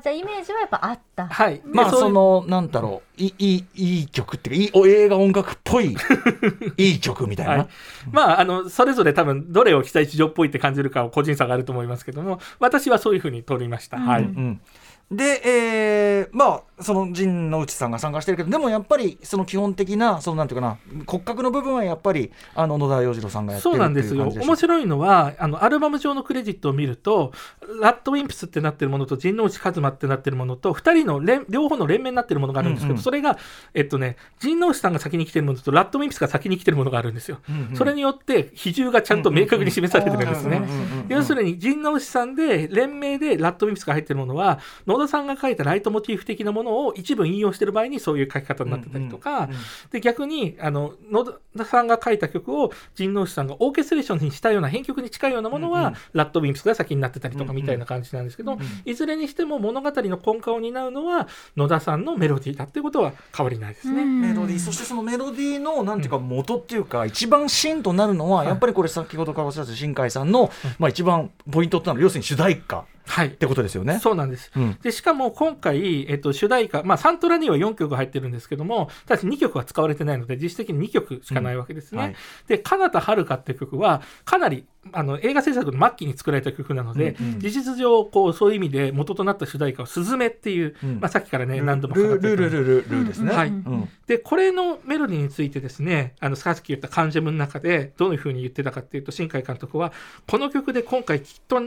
[0.00, 3.06] じゃあイメージはやっぱあった、はい、まあそのなんだろう。
[3.18, 5.96] いいいいい曲っていうかいいお映画音楽っぽい。
[6.76, 7.68] いい曲みたいな、はい、
[8.10, 14.60] まああのそれぞれ多分どれを久石譲っぽいって感じるかは個人差があると思いますけども私はそういうふうに取りました、はい、うんうん
[15.10, 24.28] で、えーまあその陣内さんが参加してるけどでもやっぱりその基本的なそのなんていうかな骨格の部分はやっぱりあの野田洋次郎さんがやってるそうなんですよ。
[24.28, 27.32] 面白いのはあのアルバム上のクレジットを見ると
[27.80, 33.02] ラッドウィンプスってなってるものと陣内一馬ってなってるものと2人の連両方の連名になってるものがあるんですけど、うんうん。
[33.02, 33.38] それが
[33.72, 37.76] えっとね陣内さんが先に来てるものとラッドウィンプスが先に来てるものがあるんですよ、うんうん。
[37.76, 40.62] それによって比重がちゃんと明確に示されてるんですね、
[41.08, 49.56] 要するに陣内さんで連名でラッドウィンプスが入ってるものは野田さんが書いたライトモチーフ的なものを一部引用してる場合にそういう書き方になってたりとか、うんうんうん。
[49.90, 55.94] で逆にあの野田さんが書いた曲を陣内さんがオーケストレーションにしたような編曲に近いようなものは、うんうん。
[56.12, 64.02] ラッドウィンプスが先になってたりとかうんうんみたいな感じなんですけど、うんいずれにしても物語の根幹を担うのは野田さんのメロディーだっていうことは変わりないですね。
[64.02, 64.20] うん。
[64.20, 64.58] メロディー。
[64.58, 68.48] そしてそのメロディーのなんていうか元っていうか一番芯となるのははい。
[68.48, 73.28] やっぱりこれ先ほどからおっしゃった新海さんのまあ一番ポイントとなる要するに主題歌はい。
[73.28, 73.98] ってことですよね。
[74.00, 74.50] そうなんです。
[74.56, 74.78] うん。
[74.82, 81.98] でしかも今回、えっと、主題歌、まあ、サントラには4曲入ってるんですけどもただし2曲は使われてないので実質的に2曲しかないわけですね。
[81.98, 82.16] はい。
[82.48, 87.40] で「彼方遥か」っていう曲はかなりあの映画制作の末期に作られた曲なので、うんうん。
[87.40, 91.00] 事実上こうそういう意味で元となった主題歌は「すずめ」っていう、うん。
[91.00, 93.32] まあ、さっきからねル何度もかかルってるルルルルルですね。
[93.32, 93.48] はい。
[93.48, 93.88] うん。
[94.06, 99.92] でこれのメロディーについてですねあのさっき言った「カンジェム」の中でどういうふうに言ってたかっていうと新海監督は
[100.26, 101.60] この曲で今回きっと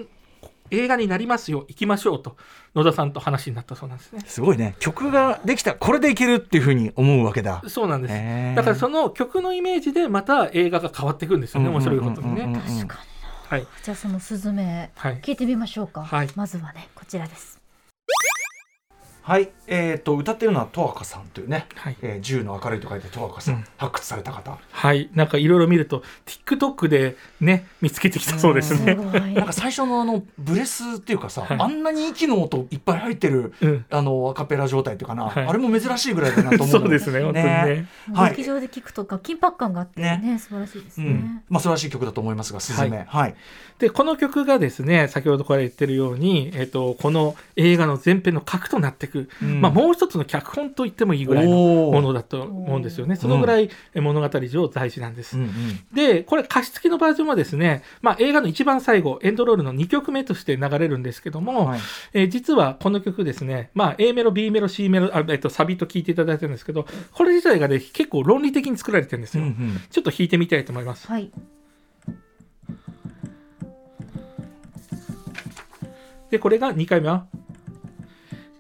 [0.72, 2.38] 映画になりますよ行きましょうと
[2.76, 4.22] 野田さんと話になったそうなんですね。
[4.26, 4.76] すごいね。
[4.80, 7.62] 曲ができたこれでいけるっていうふうに思うわけだ。
[7.68, 8.56] そうなんです。
[8.56, 12.42] だからその曲のイメージでまた映画が変わっていくんですよね面白いことにね。
[12.66, 13.10] 確かに
[13.50, 15.22] はい、じゃあそのスズメはい。
[15.22, 16.30] 聞いてみましょうか、はい。
[16.36, 17.59] まずはねこちらです
[19.30, 21.98] はい、えっ、と歌ってるのは十赤さんというね、はい。
[22.02, 23.66] えー、銃の明るいと書いて十赤さん、うん。
[23.78, 24.58] 発掘された方。
[24.72, 28.96] はい、なんかいろいろ見ると TikTok でね見つけてきたそうですね。
[28.96, 31.58] なんか最初のあのブレスっていうかさ、はい。
[31.60, 35.46] あんなに息の音いっぱい入ってるうん、あのアカペラ状態っていうかな、はい。
[35.46, 37.88] あれも珍しいぐらいだなと思う そうですね本当にね。
[38.12, 38.30] はい。
[38.32, 40.40] 劇場で聞くとか緊迫感があってねね。
[40.40, 43.36] 素晴らしいですね、うん、まあ素晴らしい曲だと思いますが、すずめ、はい、
[43.78, 53.16] でこの曲がですね先ほどから言ってるように、えっとこの映画の前編の核となっていく、うんまあ、もう一つの脚本と言ってもいいぐらいのものだと思うんですよね。
[53.16, 55.38] そのぐらいえ物語上大事なんです。
[55.38, 55.50] うんうん
[55.94, 61.80] でこれ歌詞付きのバージョンはですね、まあ、映画の一番最後エンドロールの2曲目として流れるんですけども、はい
[62.14, 69.44] えー実はこの曲ですね、まあ、A メロ B メロ C メロあ、えっと、サビと聴いていただいてるんですけどこれ自体がね結構論理的に作られてるんですよ。
[69.44, 71.08] うんうんちょっと弾いてみたいと思います。
[71.08, 71.32] はい
[76.30, 77.26] でこれが2回目は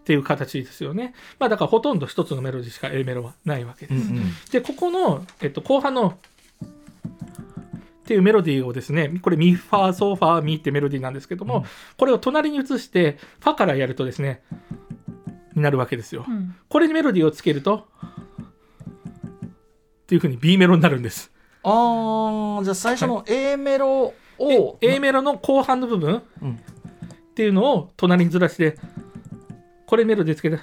[0.09, 1.13] っていう形ですよね。
[1.37, 4.09] まあだからほとんど一つのメロディーしか A メロはないわけです。
[4.09, 6.17] うんうんでここの、えっと、後半の
[6.63, 6.67] っ
[8.05, 11.63] ていうメロディーをですねこれミファーソファーミってメロディーなんですけども、うん
[11.95, 14.41] これを隣に移してファからやるとですね
[15.53, 16.25] になるわけですよ。
[16.27, 18.05] うんこれにメロディーをつけるとっ
[20.07, 21.31] ていうふうに B メロになるんです。
[21.61, 26.55] あーじゃあ最初の A メロを、A メロの後半の部分うんっ
[27.35, 28.75] ていうのを隣にずらして
[29.89, 30.59] これメロディーつけて。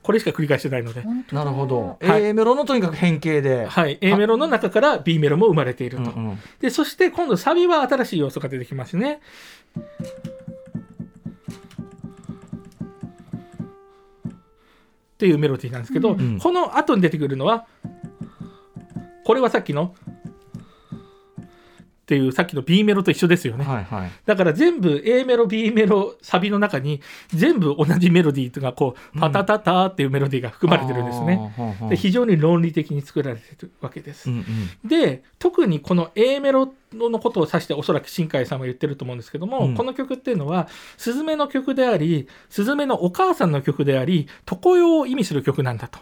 [0.00, 2.26] これしか繰り返してないので、なるほど、はい。
[2.26, 6.04] A メロのとにかく変形で、はい、A メロの中から B メロも生まれていると。
[6.04, 6.38] うんうん。
[6.60, 9.20] でそして今度サビは新しい要素が出てきますね。
[15.14, 16.38] っていうメロディーなんですけど、うん。
[16.38, 17.66] この後に出てくるのは
[19.24, 19.96] これはさっきの
[22.10, 23.64] っていうさっきの B メロと一緒ですよね。
[23.64, 31.52] はいはいだから全部 A メロ B メロサビの中に全部同じメロディーがこうパタタタっていうメロディーが含まれてるんですね。
[31.84, 34.32] んで非常に論理的に作られてるわけですう。
[34.32, 46.00] んうんで特にこの A メロのことを指しておそらく新海さんは言ってると思うんですけども、うんこの曲っていうのはスズメの曲でありスズメのお母さんの曲であり常世を意味する曲なんだと。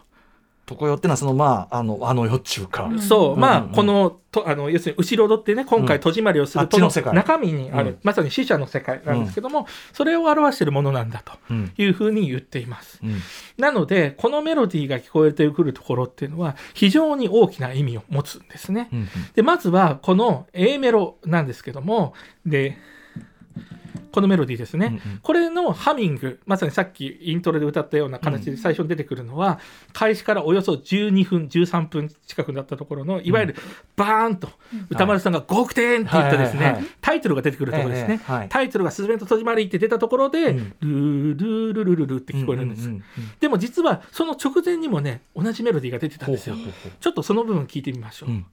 [0.76, 2.98] 常世ってのはそのまああのあの世っちゅうか、うん。
[3.00, 7.14] そう、まあ、このとあの要するに後ろ戸ってね今回戸締まりをすあるとっちの世界。
[7.14, 7.98] 中身にある、うん。
[8.02, 11.72] まさに死者の世界なんですけども、それを表しているものなんだとうん。
[11.76, 13.00] いうふうに言っています。
[13.02, 13.16] うん。
[13.56, 18.88] なのでこのメロディーが聞こえてくるところっていうのは非常に大きな意味を持つんですね。
[18.92, 19.08] うん。
[19.34, 22.78] でまずはこの A メロなんですけどもで
[24.12, 25.18] このメロディーですね、うんうん。
[25.18, 29.60] これのハミングまさにさっきイントロで歌ったような形で最初に出てくるのは、
[29.92, 33.56] 開始からおよそ12分13分近くだったところのいわゆる
[33.96, 34.48] バーンと
[34.90, 40.50] 歌丸さんが「5億点!」って言ったですね、タイトルが出てくるところですね、タイトルが「すずめと戸締まり」って出たところで
[40.82, 41.36] 「うん。
[41.36, 43.02] ルールールルルル」って聞こえるんです、うううん
[43.40, 46.56] でも実はその直前にもね同じメロディーが出てたんですよ
[47.00, 48.46] ちょっとその部分聞いてみましょう、うん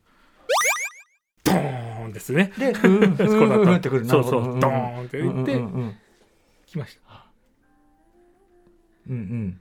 [1.43, 2.51] ドーンですね。
[2.57, 4.05] でふんふんふんふんってくる。
[4.05, 5.95] そうそうドーンって言ってうんうんうん
[6.65, 7.25] きました、
[9.09, 9.45] うんうん。
[9.45, 9.57] はい、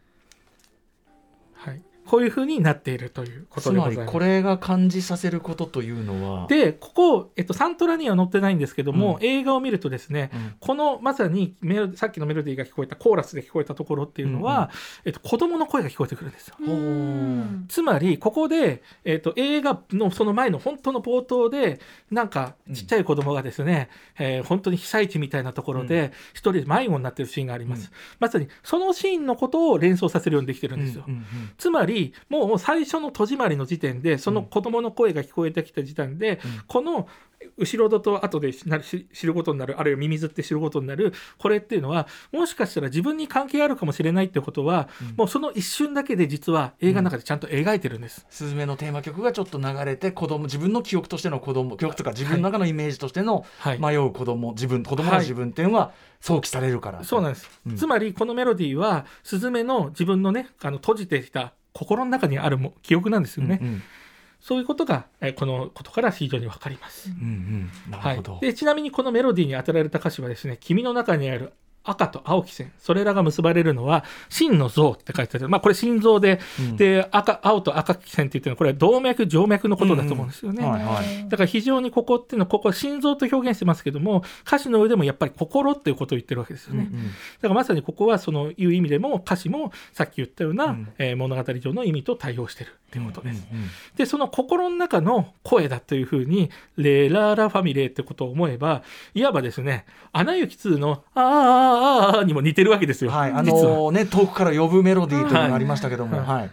[2.06, 4.12] こういう風になっているということつまりでございます。
[4.12, 9.26] これが感じさせることというのはでここ、えっと、サントラには載ってないんですけども、うん。
[9.26, 10.54] 映画を見るとですねうん。
[10.60, 14.62] このまさにメロさっきのメロディーが聞こえたコーラスで聞こえたところっていうのは、うん。
[14.62, 14.68] うん
[15.06, 16.56] えっと、子供の声が聞こえてくるんですよ。
[17.68, 23.88] つまりここで、えっと映画のその前の本当の冒頭でなんかちっちゃい子供がですね、
[24.18, 27.96] えー本当に被災地みたいなところで一人で迷子になってるシーンがあります、うん。
[28.20, 31.24] まさにそのシーンのことを連想させるようにできてるんですよ、うんうん。
[31.56, 31.93] つまり
[32.28, 36.62] もう最初の戸締まりの時点でその子供の声が聞こえてきた時点で、うん。
[36.66, 37.08] この
[37.58, 48.26] 後ろ戸と後で知ることになるあるいはミミズって知ることになるこれっていうのはもしかしたら自分に関係あるかもしれないってことは、もうその一瞬だけで実は映画の中でちゃんと描いてるんです。
[48.30, 53.78] スズメのテーマ曲がちょっと流れて子供自分の記憶としての子供記憶とか自分の中のイメージとしてのはい。
[53.78, 57.76] 迷う子供自分子供の自分っていうのは想起されるから、そうなんです、うん。
[57.76, 63.82] つまりこのメロディーはスズメの自分のねあの閉じてきた心の中にあるも記憶なんですよね、うんうん。
[64.40, 67.90] そういうことが、えーこのことから非常にわかります、うんうん。
[67.90, 71.52] なはいるほど、、でちなみにこのメロディーに当てられた歌詞はですね「君の中にある
[71.84, 72.72] 赤と青き線。
[72.78, 75.48] それらが結ばれるのは真の像」って書いてある。
[75.48, 76.76] まあこれ心臓で、うん。
[76.76, 81.28] で赤青と赤き線って言ってるのはこれは動脈静脈のことだと思うんですよね、うんはいはい。
[81.28, 90.88] だから非常にここっていうのはここ心臓と表現してますけども歌詞の上でもやっぱり心っていうことを言ってるわけですよね、うんだからまさにここはそのいう意味でも歌詞もさっき言ったような、うん。
[90.98, 93.46] えー物語上の意味と対応してるっていうことです。
[93.50, 93.64] うんうん
[93.96, 98.82] でその心の中の声だというふうに「レララファミレー」ってことを思えば
[99.14, 103.42] いわばですね「アナ雪2」の「あーあーあー」にも似てるわけですよ、はい、あ。
[103.42, 106.26] のね遠くから呼ぶメロディーというのがありましたけども、はい。
[106.26, 106.50] はい、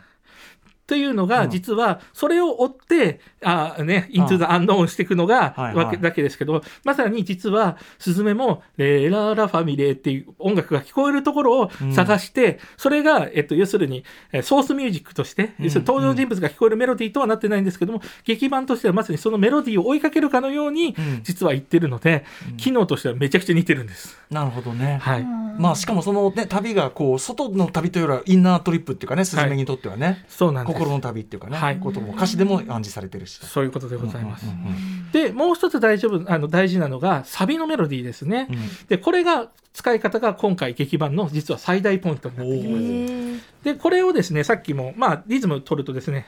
[0.88, 1.30] というのうん。
[1.30, 5.86] が実はそれを追ってあーね「イントゥ・ザ・アンノーン」していくのがはいはい。
[5.86, 15.72] わけだけですけどまさに実はスズメも「レララファミレー」っていう音楽が聞こえるところを探してそれがえっと要するにえーソースミュージックとしてうん。
[15.74, 21.20] 登場人物が聞こえるメロディーとはなってないんですけども劇版としてはまさにそのメロディーを追いかけるかのようにうん。
[21.24, 22.58] 実は言ってるのでうん。
[22.58, 24.20] 機能としてはめちゃくちゃ似てるんです。
[24.30, 25.26] なるほどね、はい。
[25.58, 34.46] まあしかもそのね旅がこう外の旅というよりはインナートリップっていうかねスズメにとってはね、そうなんです心の旅っていうかね、はいことも歌詞でも暗示されてるしそういうことでございます。
[34.46, 38.48] うんうんうんでもう一つ大丈夫あの大事なのがサビのメロディーですね。
[38.50, 43.64] うんでこれが使い方が今回劇版の実は最大ポイントになってきます。
[43.64, 46.28] でこれをですねさっきもまあリズム取るとですね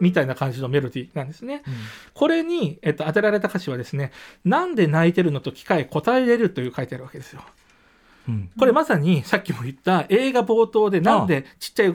[0.00, 1.62] みたいな感じのメロディーなんですね。
[2.14, 4.12] これに、えっと、当てられた歌詞はですね
[4.44, 7.42] 「なんで泣いてるの?」と機械答えれるという書いてあるわけですよ。
[8.28, 8.50] うん。
[8.58, 11.94] これまさにさっきも言った映画冒頭でなんでちっちゃい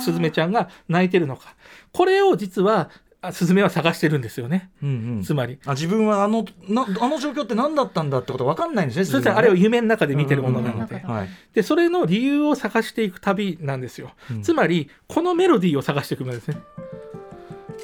[0.00, 1.54] スズメちゃんが泣いてるのか。
[1.92, 2.90] これを実は
[3.22, 4.70] あスズメは探してるんですよね。
[4.82, 5.22] うんうん。
[5.22, 5.58] つまり。
[5.66, 11.00] あ自分はあのなあの状況って何だったんだってこと分かんないんですねそあれを夢の中で見てるものなので。
[11.00, 11.28] はい。
[11.52, 14.42] でそれの理由を探していく旅なんですよ、うん。
[14.42, 16.56] つまりこのメロディーを探していくのですね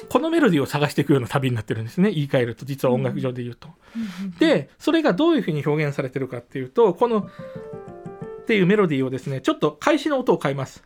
[0.09, 2.11] このメロディーを探していくような旅になってるんですね。
[2.11, 3.69] 言い換えると実は音楽上で言うと、
[4.39, 10.83] でそれがどういうふうに表現されてるかっていうとこのっていうメロディーをですねちょっと開始の音を変えます。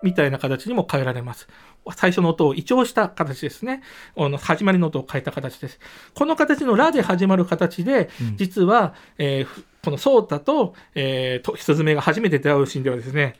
[0.00, 1.48] みたいな形にも変えられます。
[1.96, 3.82] 最初の音を異調した形ですね。
[4.16, 5.80] あの始まりの音を変えた形です。
[6.14, 8.36] この形の「ラ」で始まる形で、うん。
[8.36, 13.36] 実は、えーふこのソータと,、えー、とスズメが初めて出会うシーンではですね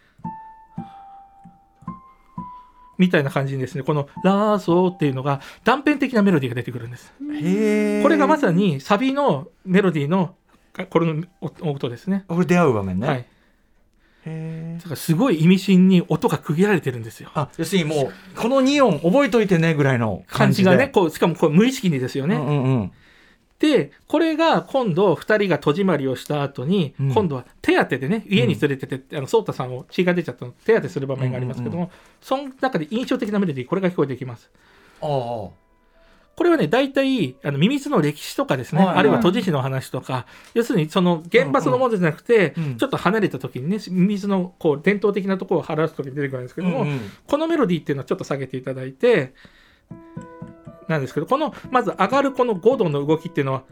[2.98, 10.34] みたいな感じにですねこの「ラーソー」っていうのが断片的なメロディーが出てくるんですこれがまさにサビのメロディーの
[10.86, 11.24] これの
[11.62, 12.24] 音ですね。
[12.28, 13.26] これ出会う場面ね、はい。
[14.78, 17.30] だからすごい意味深に音が区切られてるんですよ。
[17.34, 22.36] あ要するにもうこの2音覚えといてねぐらいの感じがね、こうしかもこう無意識にですよね。
[22.36, 22.92] うんうんうん
[23.58, 27.12] で、これが今度2人が戸締まりをした後に、うん。
[27.12, 30.52] 今度は手当てでね、家に連れてって、あの、ソータさんを血が出ちゃったの。
[30.64, 31.90] 手当てする場面がありますけども、うん
[32.20, 34.50] その中で印象的なメロディー、これが聞こえてきます。
[35.00, 35.08] ああ。
[36.38, 42.76] これはね、大体、あの、ミミズの歴史とかですね、はいあるいは都知事の話とか、要するにその現場そのものじゃなくて、うんうん。
[42.76, 47.00] ちょっと離れた時にね、ミミズのこう伝統的なところを表す時に出てくるんですけども、うんうん。
[47.26, 49.34] このメロディーっていうのはちょっと下げていただいて、
[50.88, 53.62] なんですけど、この、まず上がるこの5度の動きっていうのは、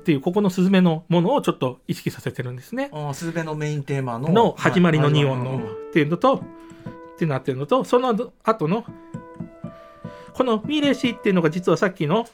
[0.00, 2.90] っていう、ここのスズメのものをちょっと意識させてるんですね。
[2.92, 8.84] ああスズメのメインテーマのの始まりの2音のっていうのと、ってなってるのと、その後の、
[10.34, 12.26] このミレシっていうのが実はさっきの、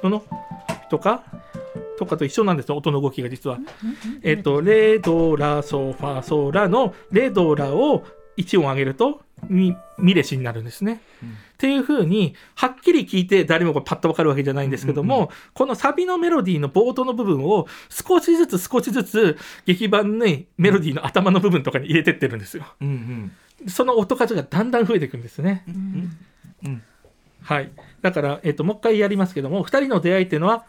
[0.00, 0.22] この、
[0.88, 1.24] とか、
[1.98, 3.58] とかと一緒なんですよ、音の動きが実は。
[4.22, 8.04] えっと、レドラソファソラのレドラを
[8.36, 11.00] 1音上げるとミミレシになるんですね。
[11.22, 22.64] うんっていう風にはっきり聞いて誰もこうパッとわかるわけじゃないんですけども、うんうんこのサビのメロディーの冒頭の部分を少しずつ少しずつ劇版にメロディーの頭の部分とかに入れてってるんですよ。
[22.80, 23.30] うん
[23.68, 25.62] その音数がだんだん増えていくんですね。
[25.68, 26.16] うん
[26.64, 26.82] うん
[27.42, 27.70] はい。
[28.00, 30.64] だから、えっと、もう一回やりますけども、2人の出会いっていうのは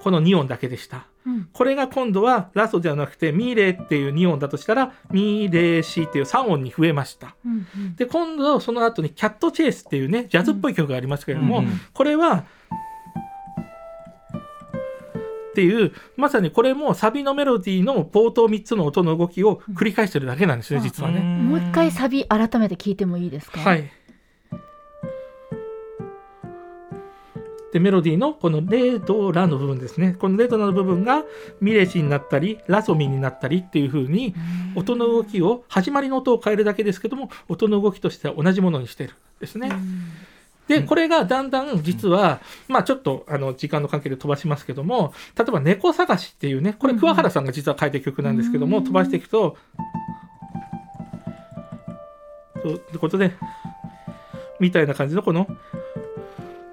[0.00, 1.06] この2音だけでした。
[1.26, 7.34] うんこれが今度はラストではなくてミレっていう2音だとしたらミレシっていう3音に増えました。
[7.44, 12.44] うんうんで今度その後に「キャット・チェイス」っていうねジャズっぽい曲がありますけれども、うんうんこれは
[15.50, 21.20] っていうまさにこれもサビのメロディーの冒頭3つの音の動きを繰り返してるだけなんですね、実はね。
[21.20, 23.60] もう一回サビ改めて聞いてもいいですか？
[23.60, 23.88] はい。
[27.74, 31.24] でメロディーのこのレドラの部分ですねこのレドラの部分が
[31.60, 34.32] ミレジになったりラソミになったりっていう風に
[34.76, 39.72] 音の動きを始まりの音を変えるだけですけども音の動きとしては同じものにしてるですね。
[40.68, 49.56] でこれがだんだん実は、まあちょっとあの時間の関係で飛ばしますけども例えば「猫探し」っていうねこれ桑原さんが実は書いた曲なんですけども、飛ばしていくと。
[52.62, 53.32] ということで
[54.60, 55.48] みたいな感じのこの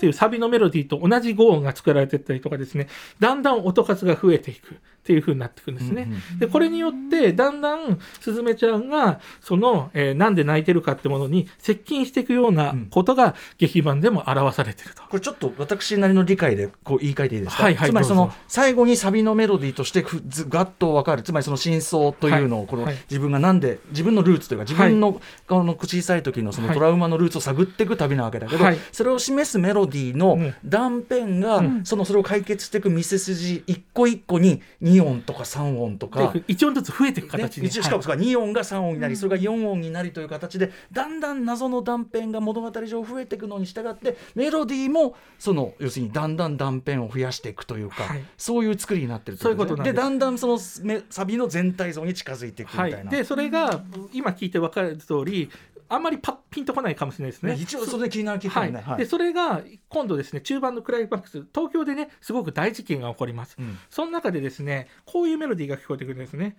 [0.02, 2.88] っていうサビのメロディーと同じ語音が作られてったりとかですね
[3.20, 4.80] だんだん音数が増えていく。
[5.02, 6.08] っていう風になっていくんですね。
[6.38, 15.02] でこれによってだんだんすずめちゃんがその、えー、なんで泣いてるかってものに接近していくようなことが劇版でも表されてると。
[15.04, 21.24] これちょっと私なりの理解でこう言い換えていいですか、はいはい、つまりその最後にサビのメロディーとしてふずガッと分かる。
[21.24, 34.62] つまりその真相というのをこの、自分がなんで自分のルーツというか自分の,、この小さい時のそのトラウマのルーツを探っていく旅なわけだけど、それを示すメロディーの断片が、うん、そのそれを解決していく見せ筋一個一個に
[34.92, 36.34] 2音とか3音とか。
[36.48, 52.98] 1音ずつ増えていく形に、ね、しかもそれが2音が3音になり、それが4音になりという形でだんだん謎の断片が物語上増えていくのに従ってメロディーもその要するにだんだん断片を増やしていくというか、はい、そういう作りになってるそういうことでだんだんそのサビの全体像に近づいていくみたいな。
[52.98, 53.82] はい、でそれが
[54.14, 55.50] 今聞いて分かる通り
[55.94, 57.58] あんまりパッピンとこないかもしれないですね。
[57.60, 63.58] 一応それで気になる気がね、はい、でそれが今度ですね中盤のクライマックス東京でねすごく大事件が起こります。
[63.60, 66.56] うん、その中でですねこういうメロディーが聞こえてくるんですね。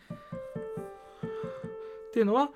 [2.08, 2.50] っていうのは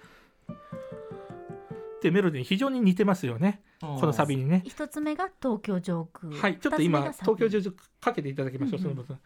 [2.02, 3.62] でメロディーに非常に似てますよね。
[3.80, 4.62] このサビにね。
[4.66, 6.30] 一つ目が東京上空。
[6.36, 9.18] はい、ちょっと今東京上空かけていただきましょう、うんうん、その部分。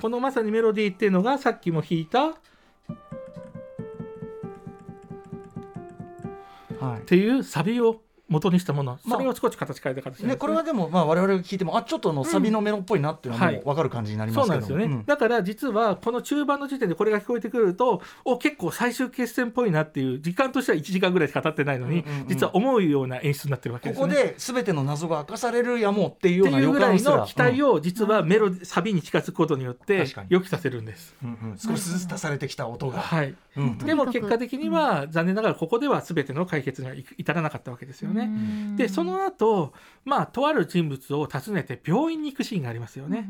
[0.00, 2.34] このまさにメロディーっていうのがさっきも弾いた
[6.98, 38.19] っていうサビを元にしたもの、それを少し形変えた形、ね、ね、これはでもまあ我々が聞いてもあちょっとのサビのメロっぽいなっていうのはもう分かる感じになりますけど、うんはい、そうなんですよね、うん、だから実はこの中盤の時点でこれが聞こえてくるとお結構最終決戦っぽいなっていう時間としては1時間ぐらいしか経ってないのに、うんうんうん、実は思うような演出になってるわけです、ね、ここで全ての謎が明かされるやもっていうような予感の期待を実はメロ、サビに近づくことによって予期させるんです、うんうん、少しずつ足されてきた音が、はい、うん、でも結果的には残念ながらここでは全ての解決には至らなかったわけですよね。
[38.76, 39.72] でその後
[40.04, 43.28] まあとある人物を訪ねて病院に行くシーンがありますよね。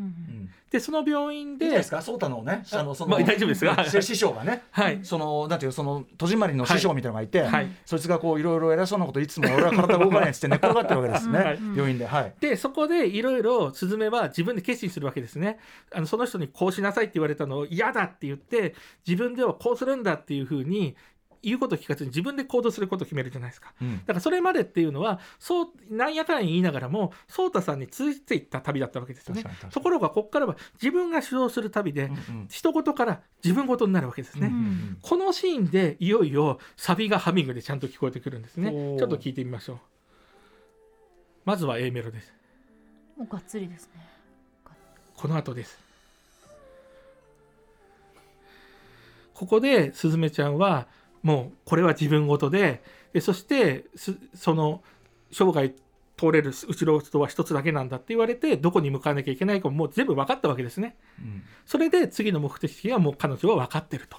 [0.70, 2.00] でその病院でいいですか？
[2.00, 2.62] そうたのね。
[2.72, 3.84] あのその、まあ、大丈夫ですが。
[3.84, 12.06] 師匠がね、はい、そのなんていうその戸締まりの師匠みたいなのがいて、はい、そいつがこういろいろ偉そうなこといつも俺は体動かないっつって寝っ転がってるわけですね、はい、病院で。
[12.06, 15.58] はい、でそこでいろいろスズメは自分で決心するわけですね。
[15.92, 18.76] あのその人にこうしなさいって言われたのを嫌だって言って
[19.06, 20.94] 自分ではこうするんだっていうふうに
[21.42, 29.44] 言うこと聞かずに自分で行動することを決めるじゃないですか、うん、だからそれまでっていうのはそうなんやかんや言いながらも颯太さんについていった旅だったわけですよね。
[29.70, 38.70] ところがここからは自分が主導する旅で、うんうん、一言から自分事になるわけですね、うんうん、このシーンでいよいよサビがハミングでちゃんと聞こえてくるんですね。
[38.98, 39.78] ちょっと聞いてみましょう。
[41.44, 42.32] まずは A メロです。
[43.16, 44.06] もうがっつりですね。
[45.16, 45.78] この後です。
[49.34, 50.86] ここでスズメちゃんは
[51.22, 53.84] もうこれは自分事ででそして
[54.34, 54.82] その
[55.32, 55.72] 生涯
[56.16, 60.96] 通れる後ろ人は一つだけなんだって言われてどこに向かわなきゃいけないかももう全部分かったわけですね。
[61.18, 64.18] うん、それで次の目的地はもう彼女は分かってると。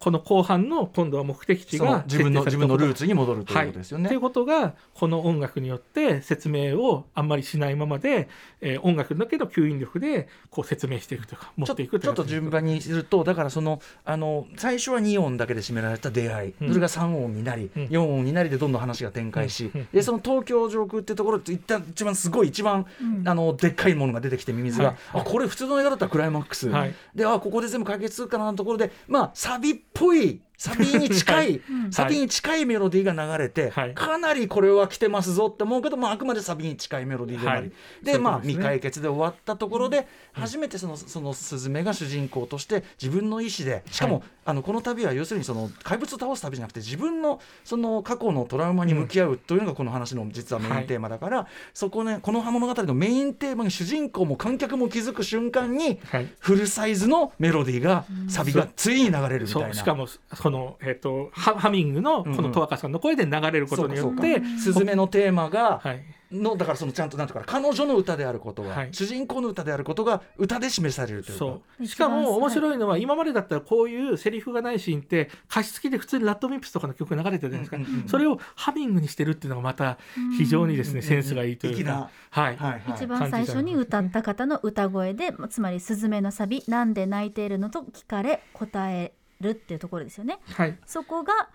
[0.00, 4.04] この後半の今度は目的地が自分の自分のルーツに戻るということですよね。
[4.04, 8.30] と、はい、いうことがこの音楽によって説明をあんまりしないままで、
[8.62, 12.00] えー、音楽だけど吸引力でこう説明していくというか持っていく。
[12.00, 22.86] ちょっと順番にするとだからそのあの最初は2音だけで締められた出会い、うん、それが3音になり、うん、4音になりでどんどん話が展開し、うん、でその東京上空っていうところ一旦一番すごい一番、
[23.26, 37.72] あのでっかいものが出てきてミミズが、はい、あこれ普通の映画だったらクライマックス、はい、であここで全部解決するかなのところでまあサビっぽいサビに近い、サビに近いメロディーが流れて、はい、かなりこれは来てますぞって思うけど、まあ、あくまでサビに近いメロディーであり、はい、
[38.04, 55.98] で、まあ、未解決で終わったところで、初めてそのそのスズメが主人公として自分の意思でしかも、はい、あのこの旅は要するにその怪物を倒す旅じゃなくて自分のその過去のトラウマに向き合うというのがこの話の実はメインテーマだから、そこねこの物語のメインテーマに主人公も観客も気づく瞬間に、
[56.38, 59.72] フルサイズのメロディーが、サビがついに流れるみたいな。
[59.72, 60.06] しかも
[60.50, 66.02] その、えーとハミングのこの十若さんの声で流れることによって、スズメのテーマが、はい。
[66.32, 68.88] のだからそのちゃんとなんていうかな彼女の歌であることが、はい。
[68.92, 71.38] 主人公の歌であることが歌で示されるというか。
[71.38, 71.86] そう。
[71.86, 79.98] しかも面白いのは今までだったらこういうセリフがないシーンって歌詞付きで普通にラッドミップスとかの曲が流れてるじゃないですか、うんうんうんそれをハミングにしてるっていうのがまた
[80.36, 82.82] 非常にですね、うんセンスがいいというか、はい、はいはい。
[82.94, 90.38] 一番最初に歌った方の歌声でつまり「スズメのサビなんで泣いているの?」と聞かれ答えるっていうところですよね。
[90.54, 91.48] はい、そこが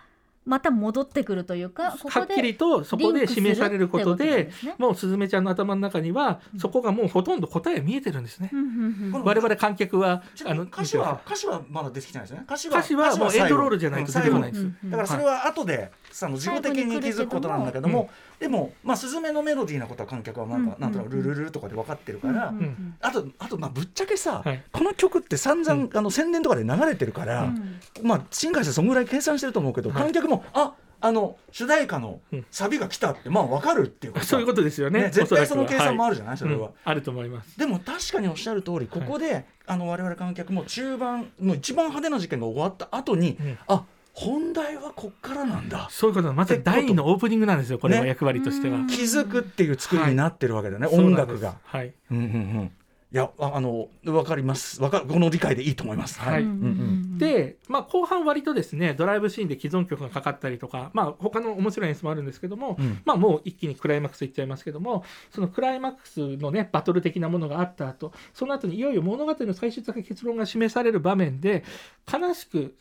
[0.46, 4.76] また戻ってくるというかここではっきりとそこで示されることでね。
[4.78, 8.52] もうすずめちゃんの頭の中にはそこがもうほとんど答え見えてるんですね。
[8.54, 9.12] うんうんうん。
[9.12, 12.44] この我々観客はちなみに歌詞は歌詞はまだ出てきてないですよね。
[12.46, 14.62] 歌詞歌詞はもうエンドロールじゃないと出てこないんです。
[14.62, 14.78] うん。
[14.84, 18.09] うんだからそれは後で、その自己的に気づくことなんだけども、
[18.39, 20.82] でもまあスズメのメロディーなことは観客はなんか、うん。
[20.82, 22.53] なんとなくルルルとかで分かってるから、
[23.01, 24.63] あとあとまあぶっちゃけさ、はい。
[24.72, 27.80] この曲って散々、あの宣伝とかで流れてるから、うん。
[28.01, 30.03] まあ新海さんそんぐらい計算してると思うけど、はい。
[30.03, 32.45] 観客もああの主題歌のうん。
[32.49, 35.01] サビが来たってまあ分かるっていうかさ そういうことですよね。
[35.01, 36.70] ね絶対その計算もあるるじゃない、それは。
[36.86, 37.59] あると思います。
[37.59, 43.57] でも確かにおっしゃる通りここで、あの我々観客も中盤の一番派手な事件が終わった後に、うん。
[43.68, 43.84] あ
[44.16, 46.34] 本題はこっからなんだ、そういうこと。
[46.34, 47.80] まさに第二のオープニングなんですよ。
[47.80, 48.07] これはね。
[48.07, 48.78] 役割としては。
[48.78, 48.88] うん。
[48.88, 51.22] 気づくっていう作りになってるわけだよね、そうなんです。
[51.22, 51.57] 音楽が。
[51.66, 51.93] はい。
[52.11, 52.28] うんうんう
[52.63, 52.72] ん。
[53.11, 54.82] いやああの分かります。
[54.82, 56.20] わかこの理解でいいと思います。
[56.20, 56.43] はい。
[56.43, 56.68] うんうんう
[57.13, 57.18] ん。
[57.18, 63.01] で、まあ、後半割とですねドライブシーンで既存曲がかかったりとか、まあ、他の面白い演出もあるんですけども、うん。
[63.05, 71.63] まあ、もう一気にクライマックスいっちゃいますけどもそのクライマックスのねバトル的なものがあった後その後にいよいよ物語の最終的な結論が示される場面で
[72.11, 72.76] 悲しく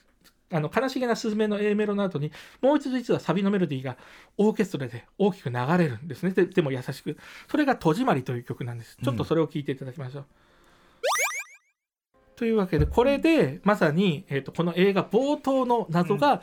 [0.55, 2.31] あの悲しげなスズメの A メロの後に
[2.61, 3.97] もう一度実はサビのメロディーが
[4.39, 6.31] オーケストラで大きく流れるんですね。
[6.31, 7.17] ででも優しく。
[7.51, 8.97] それが「戸締まり」という曲なんです。
[9.03, 10.27] ちょっとそれを聞いていただきましょう。
[12.37, 16.41] というわけでこれでまさに、えー、とこの映画冒頭の謎が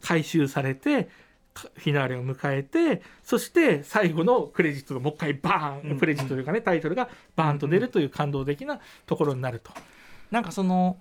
[0.00, 1.08] 回収されて、
[1.54, 5.98] かフィナーレを迎えてそして最後のクレジットがもう一回バーン、うん。
[5.98, 9.70] クレジットというかねタイトルがバーンと出るという感動的なところになると。
[10.30, 10.98] なんかその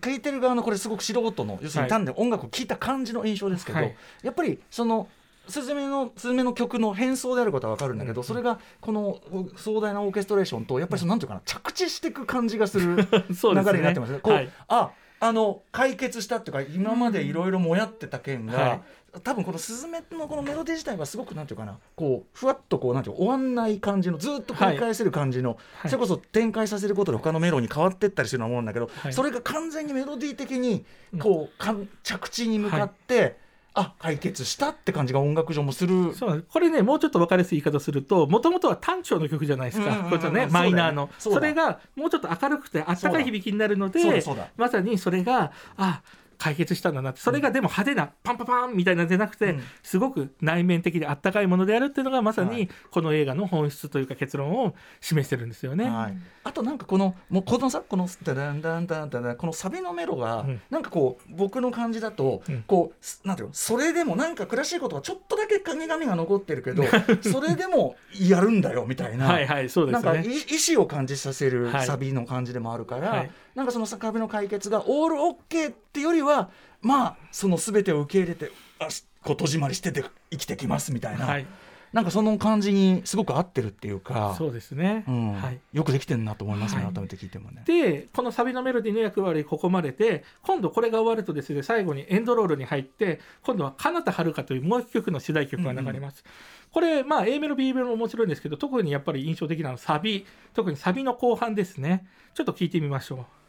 [0.00, 1.86] 聞いてる側のこれすごく素人の要するはい。
[1.86, 3.96] に単に音楽を聴いた感じの印象ですけど、はい。
[4.22, 5.08] やっぱりその
[5.48, 8.24] スズメのスズメの曲の変奏であることは分かるんだけど、うん。
[8.24, 9.20] それがこの
[9.56, 14.12] 壮大なオーケストレーションとやっぱりそのなんていうかな着地していく感じがする 流れになってます。
[14.12, 14.18] ね。
[14.20, 14.50] こうはい。
[14.68, 14.90] あ
[15.24, 18.80] あの解決したっていうか今までいろいろもやってた件が、はい。
[19.22, 25.90] 多分このスズメのこのメロディー自体はすごくなんていうかなこうふわっとこうなんていうか終わんない感じのずっと繰り返せる感じの、はい。
[25.90, 29.12] それこそ展開させることで他のメロに変わってったりするようなもんだけど、はい。
[29.12, 30.84] それが完全にメロディー的に
[31.20, 33.38] こう、かん着地に向かって、
[33.74, 36.14] あ解決したって感じが音楽上もする。
[36.14, 41.10] そうこれねもうちょっと分かりやすい言い方するともともとは単調の曲じゃないですか、うんうんうんこねマイナーの。
[41.18, 44.22] それがもうちょっと明るくてあったかい響きになるので
[44.56, 46.02] まさにそれがあ
[46.42, 47.20] 解決したんだなって。
[47.20, 49.62] それがでも派手なパンパパンみたいなんじゃなくて、うん。
[49.84, 52.56] すごく内面的であったかいものであるっていうのがまさはい。
[52.56, 55.88] にこの映画の本質というか結論を示してるんですよね。
[55.88, 60.60] はい、あとなんかこのもうこのさこのダダンダンダンダンダンこのサビのメロが、うん。
[60.68, 62.64] なんかこう僕の感じだと、うん。
[62.66, 66.82] こうすなんていうのそれでもなんか悔しいことがちょっとだけ神々が残ってるけど
[67.22, 69.26] それでもやるんだよみたいな。
[69.26, 70.16] はいはいそうでなんか。
[70.16, 71.86] 意志を感じさせるはい。
[71.86, 76.50] サビの感じでもあるから、はいなんかそのサビの解決がオールオッケーってよりは
[76.80, 81.46] まあその全てを受け入れてあしこう戸締まりしてて生きてきますみたいな、はい。
[81.92, 84.34] なんかその感じにすごく合ってるっていうか。
[84.38, 85.04] そうですね。
[85.06, 85.32] うん。
[85.34, 85.60] はい。
[85.74, 86.94] よくできてるなと思いますね、はい。
[86.94, 87.62] 改めて聞いてもね。
[87.66, 96.24] でこのサビのメロディーの役割ここまでで今度これが終わるとですね最後にエンドロールに入って今度は「彼方遥か」というもう一曲の主題曲が流れます、
[96.72, 100.26] これまあ A メロ B メロも面白いんですけど特にやっぱり印象的なのはサビ。
[100.54, 102.06] 特にサビの後半ですね。
[102.34, 103.41] ちょっと聞いてみましょう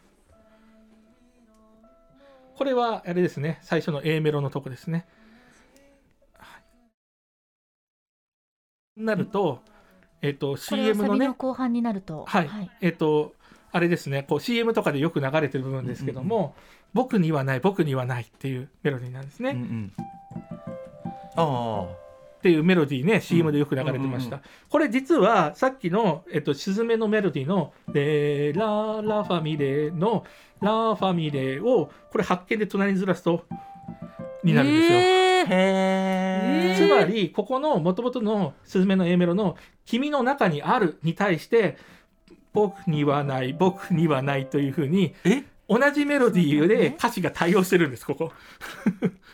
[2.58, 5.06] これはあれですね最初の A メロのとこですね、
[6.38, 6.60] は
[8.98, 9.60] い、なると、
[10.22, 12.50] えっ、とこれは CM のねの後半になると、はい、
[12.82, 13.34] えっ、と
[13.72, 16.56] あれですねこう CM とかでよく流れてる部分ですけども、
[16.94, 19.94] 僕にはない僕にはないっていうメロディーなんですね、っうんうん、
[21.36, 21.88] あ
[22.44, 30.26] ていうメロディーね CM でよく流れてました、うんこれ実はさっきの、えっと、スズメのメロディーの「レララファミレ」の
[30.62, 33.46] 「ラファミレ」をこれ発見で隣にずらすと
[34.44, 41.78] になるんですよ、えあへつまりここの元々のスズメの A メロの「君の中にある」に対して
[42.52, 45.44] 「僕にはない僕にはない」というふうにえ？
[45.70, 48.32] 同じメロディーで歌詞が対応してるんですここ。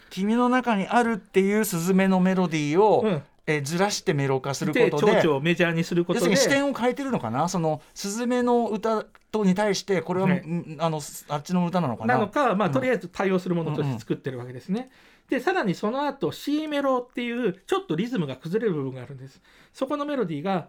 [0.10, 3.24] 君の中にあるっていうスズメのメロディーを、うん。
[3.48, 6.30] えーずらしてメロ化するでことで蝶々をメジャーにすることで。
[6.30, 7.50] 要するに視点を変えてるのかな？
[7.50, 10.40] その「スズメの歌」とに対してこれは、はい。
[10.42, 12.14] うんあのあっちの歌なのかな？
[12.14, 12.74] なのか、まあ、うん。
[12.74, 14.92] とりあえず対応するものとして作ってるわけですね。
[15.30, 19.42] でさらにその後 C メロっていうちょっとリズムが崩れる部分があるんです。
[19.74, 20.68] そこのメロディーが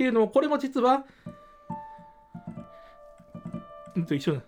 [0.00, 1.04] っていうのもこれも実は
[3.94, 4.42] うんと一緒な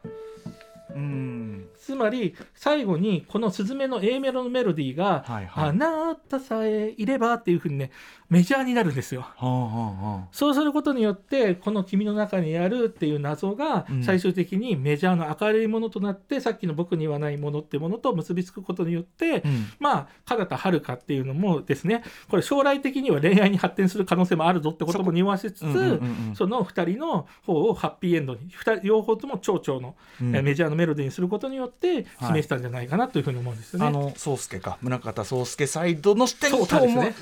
[0.95, 1.69] うん。
[1.79, 5.69] つまり最後にこのスズメの A メロのメロディーがはいはい。
[5.69, 7.91] あなたさえいればっていうふうにね
[8.33, 9.21] メジャーになるんですよ。
[9.21, 14.03] はあはあはそうすることによってこの君の中にあるっていう謎がうん。
[14.03, 19.67] 最終的にメジャーの明るいものとなって、さっきの僕にはないものってものと結びつくことによって、あうん。
[19.79, 22.03] まあ彼方遥かっていうのもですね。
[22.31, 28.51] これ将来的には恋愛に発展する可能性もあるぞってことも匂わせつつ、うんうんうんうんその2人の方をハッピーエンドに
[28.83, 33.87] 両方とも蝶々の、うんえーメジャーのメロディーにすることによって示したんじゃないかなというふうに思うんですよね。
[33.87, 34.79] あの宗介か。
[35.25, 37.15] 宗介サイドの視点とそうたですね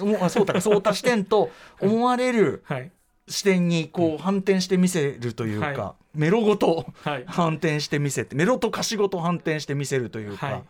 [1.01, 2.90] 視点と思われるはい。
[3.28, 7.24] 視点にこう反転して見せるというか、はメロごとはい。
[7.26, 10.62] 反転して見せてメロと歌詞ごと反転して見せるというか、はい。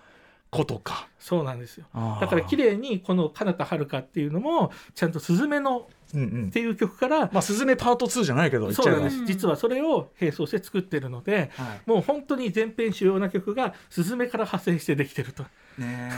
[0.50, 1.08] ことか。
[1.18, 1.86] そうなんですよ。
[2.20, 6.48] だから綺麗にこの「彼方遥か」っていうのもちゃんと「スズメの」うんうん。
[6.48, 9.18] っていう曲からまあ、スズメパート2じゃないけどそうなんです。
[9.18, 9.26] うん。
[9.26, 11.80] 実はそれを並走して作ってるのではい。
[11.86, 15.44] もう本当に全編主要な曲がスズメから派生してできてると。
[15.80, 16.10] ね。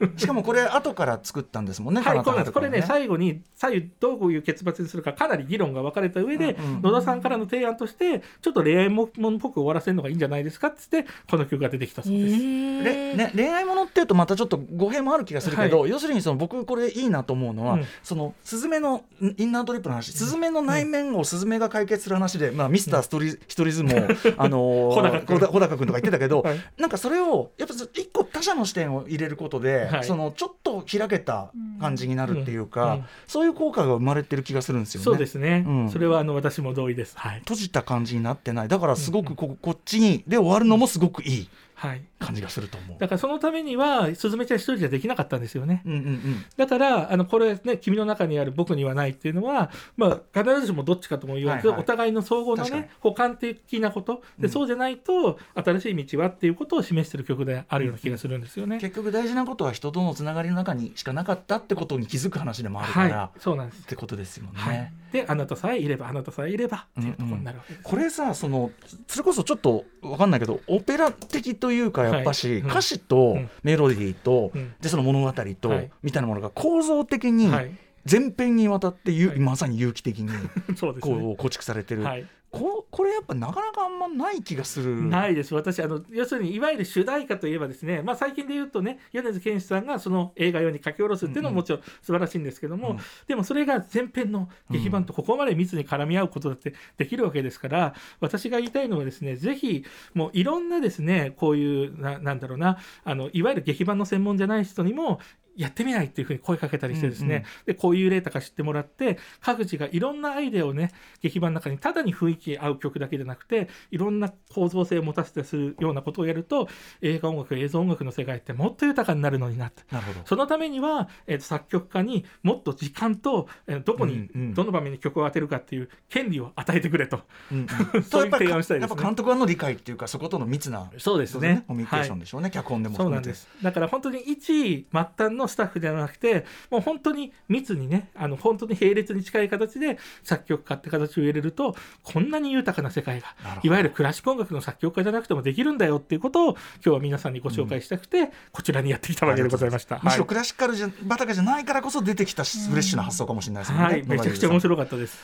[0.00, 2.00] えしかもこれ後から作ったんですもんね。
[2.00, 2.52] はい、こうなんです。
[2.52, 6.64] これね最後に左右どういう結末にするかかなり議論が分かれた上で、うん。
[6.76, 12.32] うん野田さんからの提案としてちょっと恋愛ものっぽく終わらせるのがいいんじゃないですかっつってこの曲が出てきたそうです。
[12.32, 17.86] れね、恋愛ものっていうとまたちょっと語弊もある気がするけど、要するにその僕これいいなと思うのは、うん。
[18.02, 23.98] そのスズメのんインナートリップの話スズメの内面をスズメが解決する話で、まあ、ミスターストリ、ストリズムを、
[24.36, 25.22] あのー
[25.62, 26.60] 高君とか言ってたけど、はい。
[26.76, 30.04] なんかそれをやっぱ一個他者の視点を入れることで、はい。
[30.04, 31.50] そのちょっと開けた
[31.80, 35.04] 感じになるっていうか、うんうんそういう効果が生まれてる気がするんですよね。
[35.04, 35.90] そうですね、うん。
[35.90, 37.16] それはあの私も同意です。
[37.16, 38.68] はい、閉じた感じになってない。
[38.68, 41.48] だからすごくこ,、こっちにで終わるのもすごくいい
[41.82, 42.96] はい、感じがすると思う。
[43.00, 45.82] だからそのためにはスズメちゃん一人じゃできなかったんですよね。
[45.84, 46.44] うんうんうん。
[46.56, 51.82] だからあのこれね君の中にある僕にはないっていうのは、まあ、必ずしもどっちかとも言わず、はいはい。
[51.82, 54.22] お互いの総合のね補完的なこと。
[54.38, 54.48] で、うん。
[54.48, 58.78] そうじゃないと新しい道はっていうことを示してる曲であるような気がするんですよね。
[58.78, 63.82] 結局大事なことは人とのつながりの中にしかなかったってことに気づく話でもあるから、はい、そうなんです。
[63.82, 63.84] っ。
[63.84, 64.50] てことですよね。
[64.54, 67.84] はい、であなたさえいればあなたさえいればっていうところになるわけです。
[67.84, 68.70] これさその
[69.06, 72.70] それこそちょっと分かんないけどオペラ的というかやっぱし、はいうん。
[72.70, 73.50] 歌詞とうん。
[73.62, 74.74] メロディーと、うん。
[74.80, 75.90] でその物語と、はい。
[76.02, 79.38] みたいなものが構造的にはい、全編にわたってゆ、はい。
[79.38, 80.30] まさに有機的に。
[81.00, 85.02] こう構築されてる、はい、ここれやっぱなかなかあんまない気がする。
[85.02, 85.54] ないです。
[85.54, 92.98] 私あの要するにいわゆる主題歌といえばですね、まあ、最近で言うとね米津玄師さんがその映画用に書き下ろすっていうのももちろん素晴らしいんですけども、うん。
[93.26, 105.20] でもそれが前編の劇版とここまで密に絡み合うことだってできるわけですから私が言いたいのはですねぜひもういろんなですねこういうななんだろうなあのいわゆる劇版の専門じゃない人にも
[105.56, 107.44] やってみないっていうふうに声かけたりしてですね、うんうん。
[107.66, 110.90] でこういう例とか知ってもらって各自がいろんなアイデアをね
[111.20, 116.68] 劇版の中にただに雰囲気合う曲だけじゃなくていろんな構造性を持たせてするようなことをやると
[117.00, 119.82] 映画音楽映像音楽の世界ってもっと豊かになるのになって。
[119.90, 120.20] なるほど。
[120.24, 124.54] そのためには、えーと作曲家にもっと時間と、えーどこに、うんうん。
[124.54, 127.20] どの場面に曲を当てるかっていう権利を与えてくれと。
[127.50, 128.02] うんうん。
[128.04, 128.88] そういう提案をしたいですね。
[128.88, 131.64] やっぱ監督側の理解っていうかそことの密なそうですね。
[131.66, 133.48] コミュニケーションでしょうね、脚本でもそうなんです。
[133.62, 143.26] だから本当に一末端のスタッフではなくてもう本当に密にねあの本当に並列に近い形で作曲家って形を入れるとこんなに豊かな世界が
[143.62, 150.00] いわゆるクラシック音楽の作曲家じゃなくてもできるんだよっていうことを今日は皆さんにご紹介したくて、こちらにやってきたわけでございました。
[150.02, 153.78] むしろはいクラシカルじゃバタカじゃないからこそ出てきたフレッシュな発想かもしれないですね。
[153.78, 155.18] はい、めちゃくちゃ面白かったです。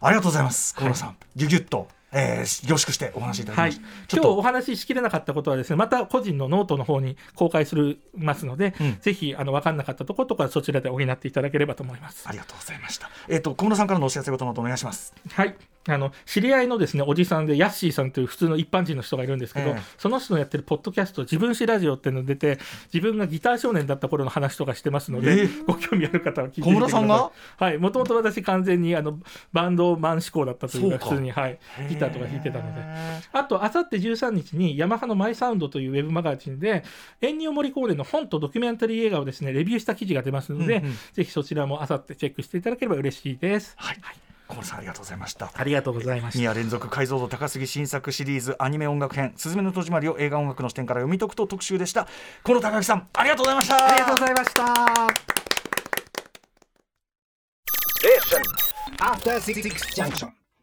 [0.00, 0.74] ありがとうございます。
[0.74, 12.32] 河野さん、ギュギュッと、えー、凝縮してお話しいただきはいました。、ちょっと今日お話ししきれなかったことはですねまた個人のノートの方に公開するますので、うんぜひあの分かんなかったところとかそちらで補っていただければと思いますあ。
[12.32, 13.10] りがとうございました。
[13.28, 15.12] えっ、と小室さんからのお知らせことなどお願いします。
[15.32, 19.82] はいあの知り合いのですねおじさんでヤッシーさんという普通の一般人の人がいるんですけど、ええ。
[19.98, 22.58] その人のやってるポッドキャスト「自分史ラジオ」っていうの出て
[22.92, 25.48] 自分がギター少年だった頃の話とかしてますので、ええ。
[25.66, 27.30] ご興味ある方は聞いてみて小室さんが？
[27.58, 27.78] はい。
[27.78, 29.18] もともと私完全にあの
[29.52, 31.58] バンドマン志向だったというか普通に、はい、
[31.88, 32.80] ギターとか弾いてたので。
[32.80, 36.84] へあと、あさって13日に、ヤマハのマイサウンドというウェブマガジンで、
[37.20, 40.92] エンニオ・モリコーネの本とドキュメンタリー映画をですね、レビューした記事が出ますので、うんうん。
[41.12, 43.74] ぜひそちらもあさってチェックしていただければ嬉しいです。
[43.76, 44.00] はい
[44.46, 45.50] 小森さんありがとうございました。
[45.54, 46.44] ありがとうございま2した。
[46.44, 52.06] 夜連続解像度高すぎ新作シリーズアニメ音楽編「すずめの戸締まり」を映画音楽の視点から読み解くと特集でした。
[52.42, 53.86] この高木さんありがとうございました。
[53.86, 54.64] ありがとうございました。
[59.00, 59.62] After Six
[59.94, 60.43] Junction.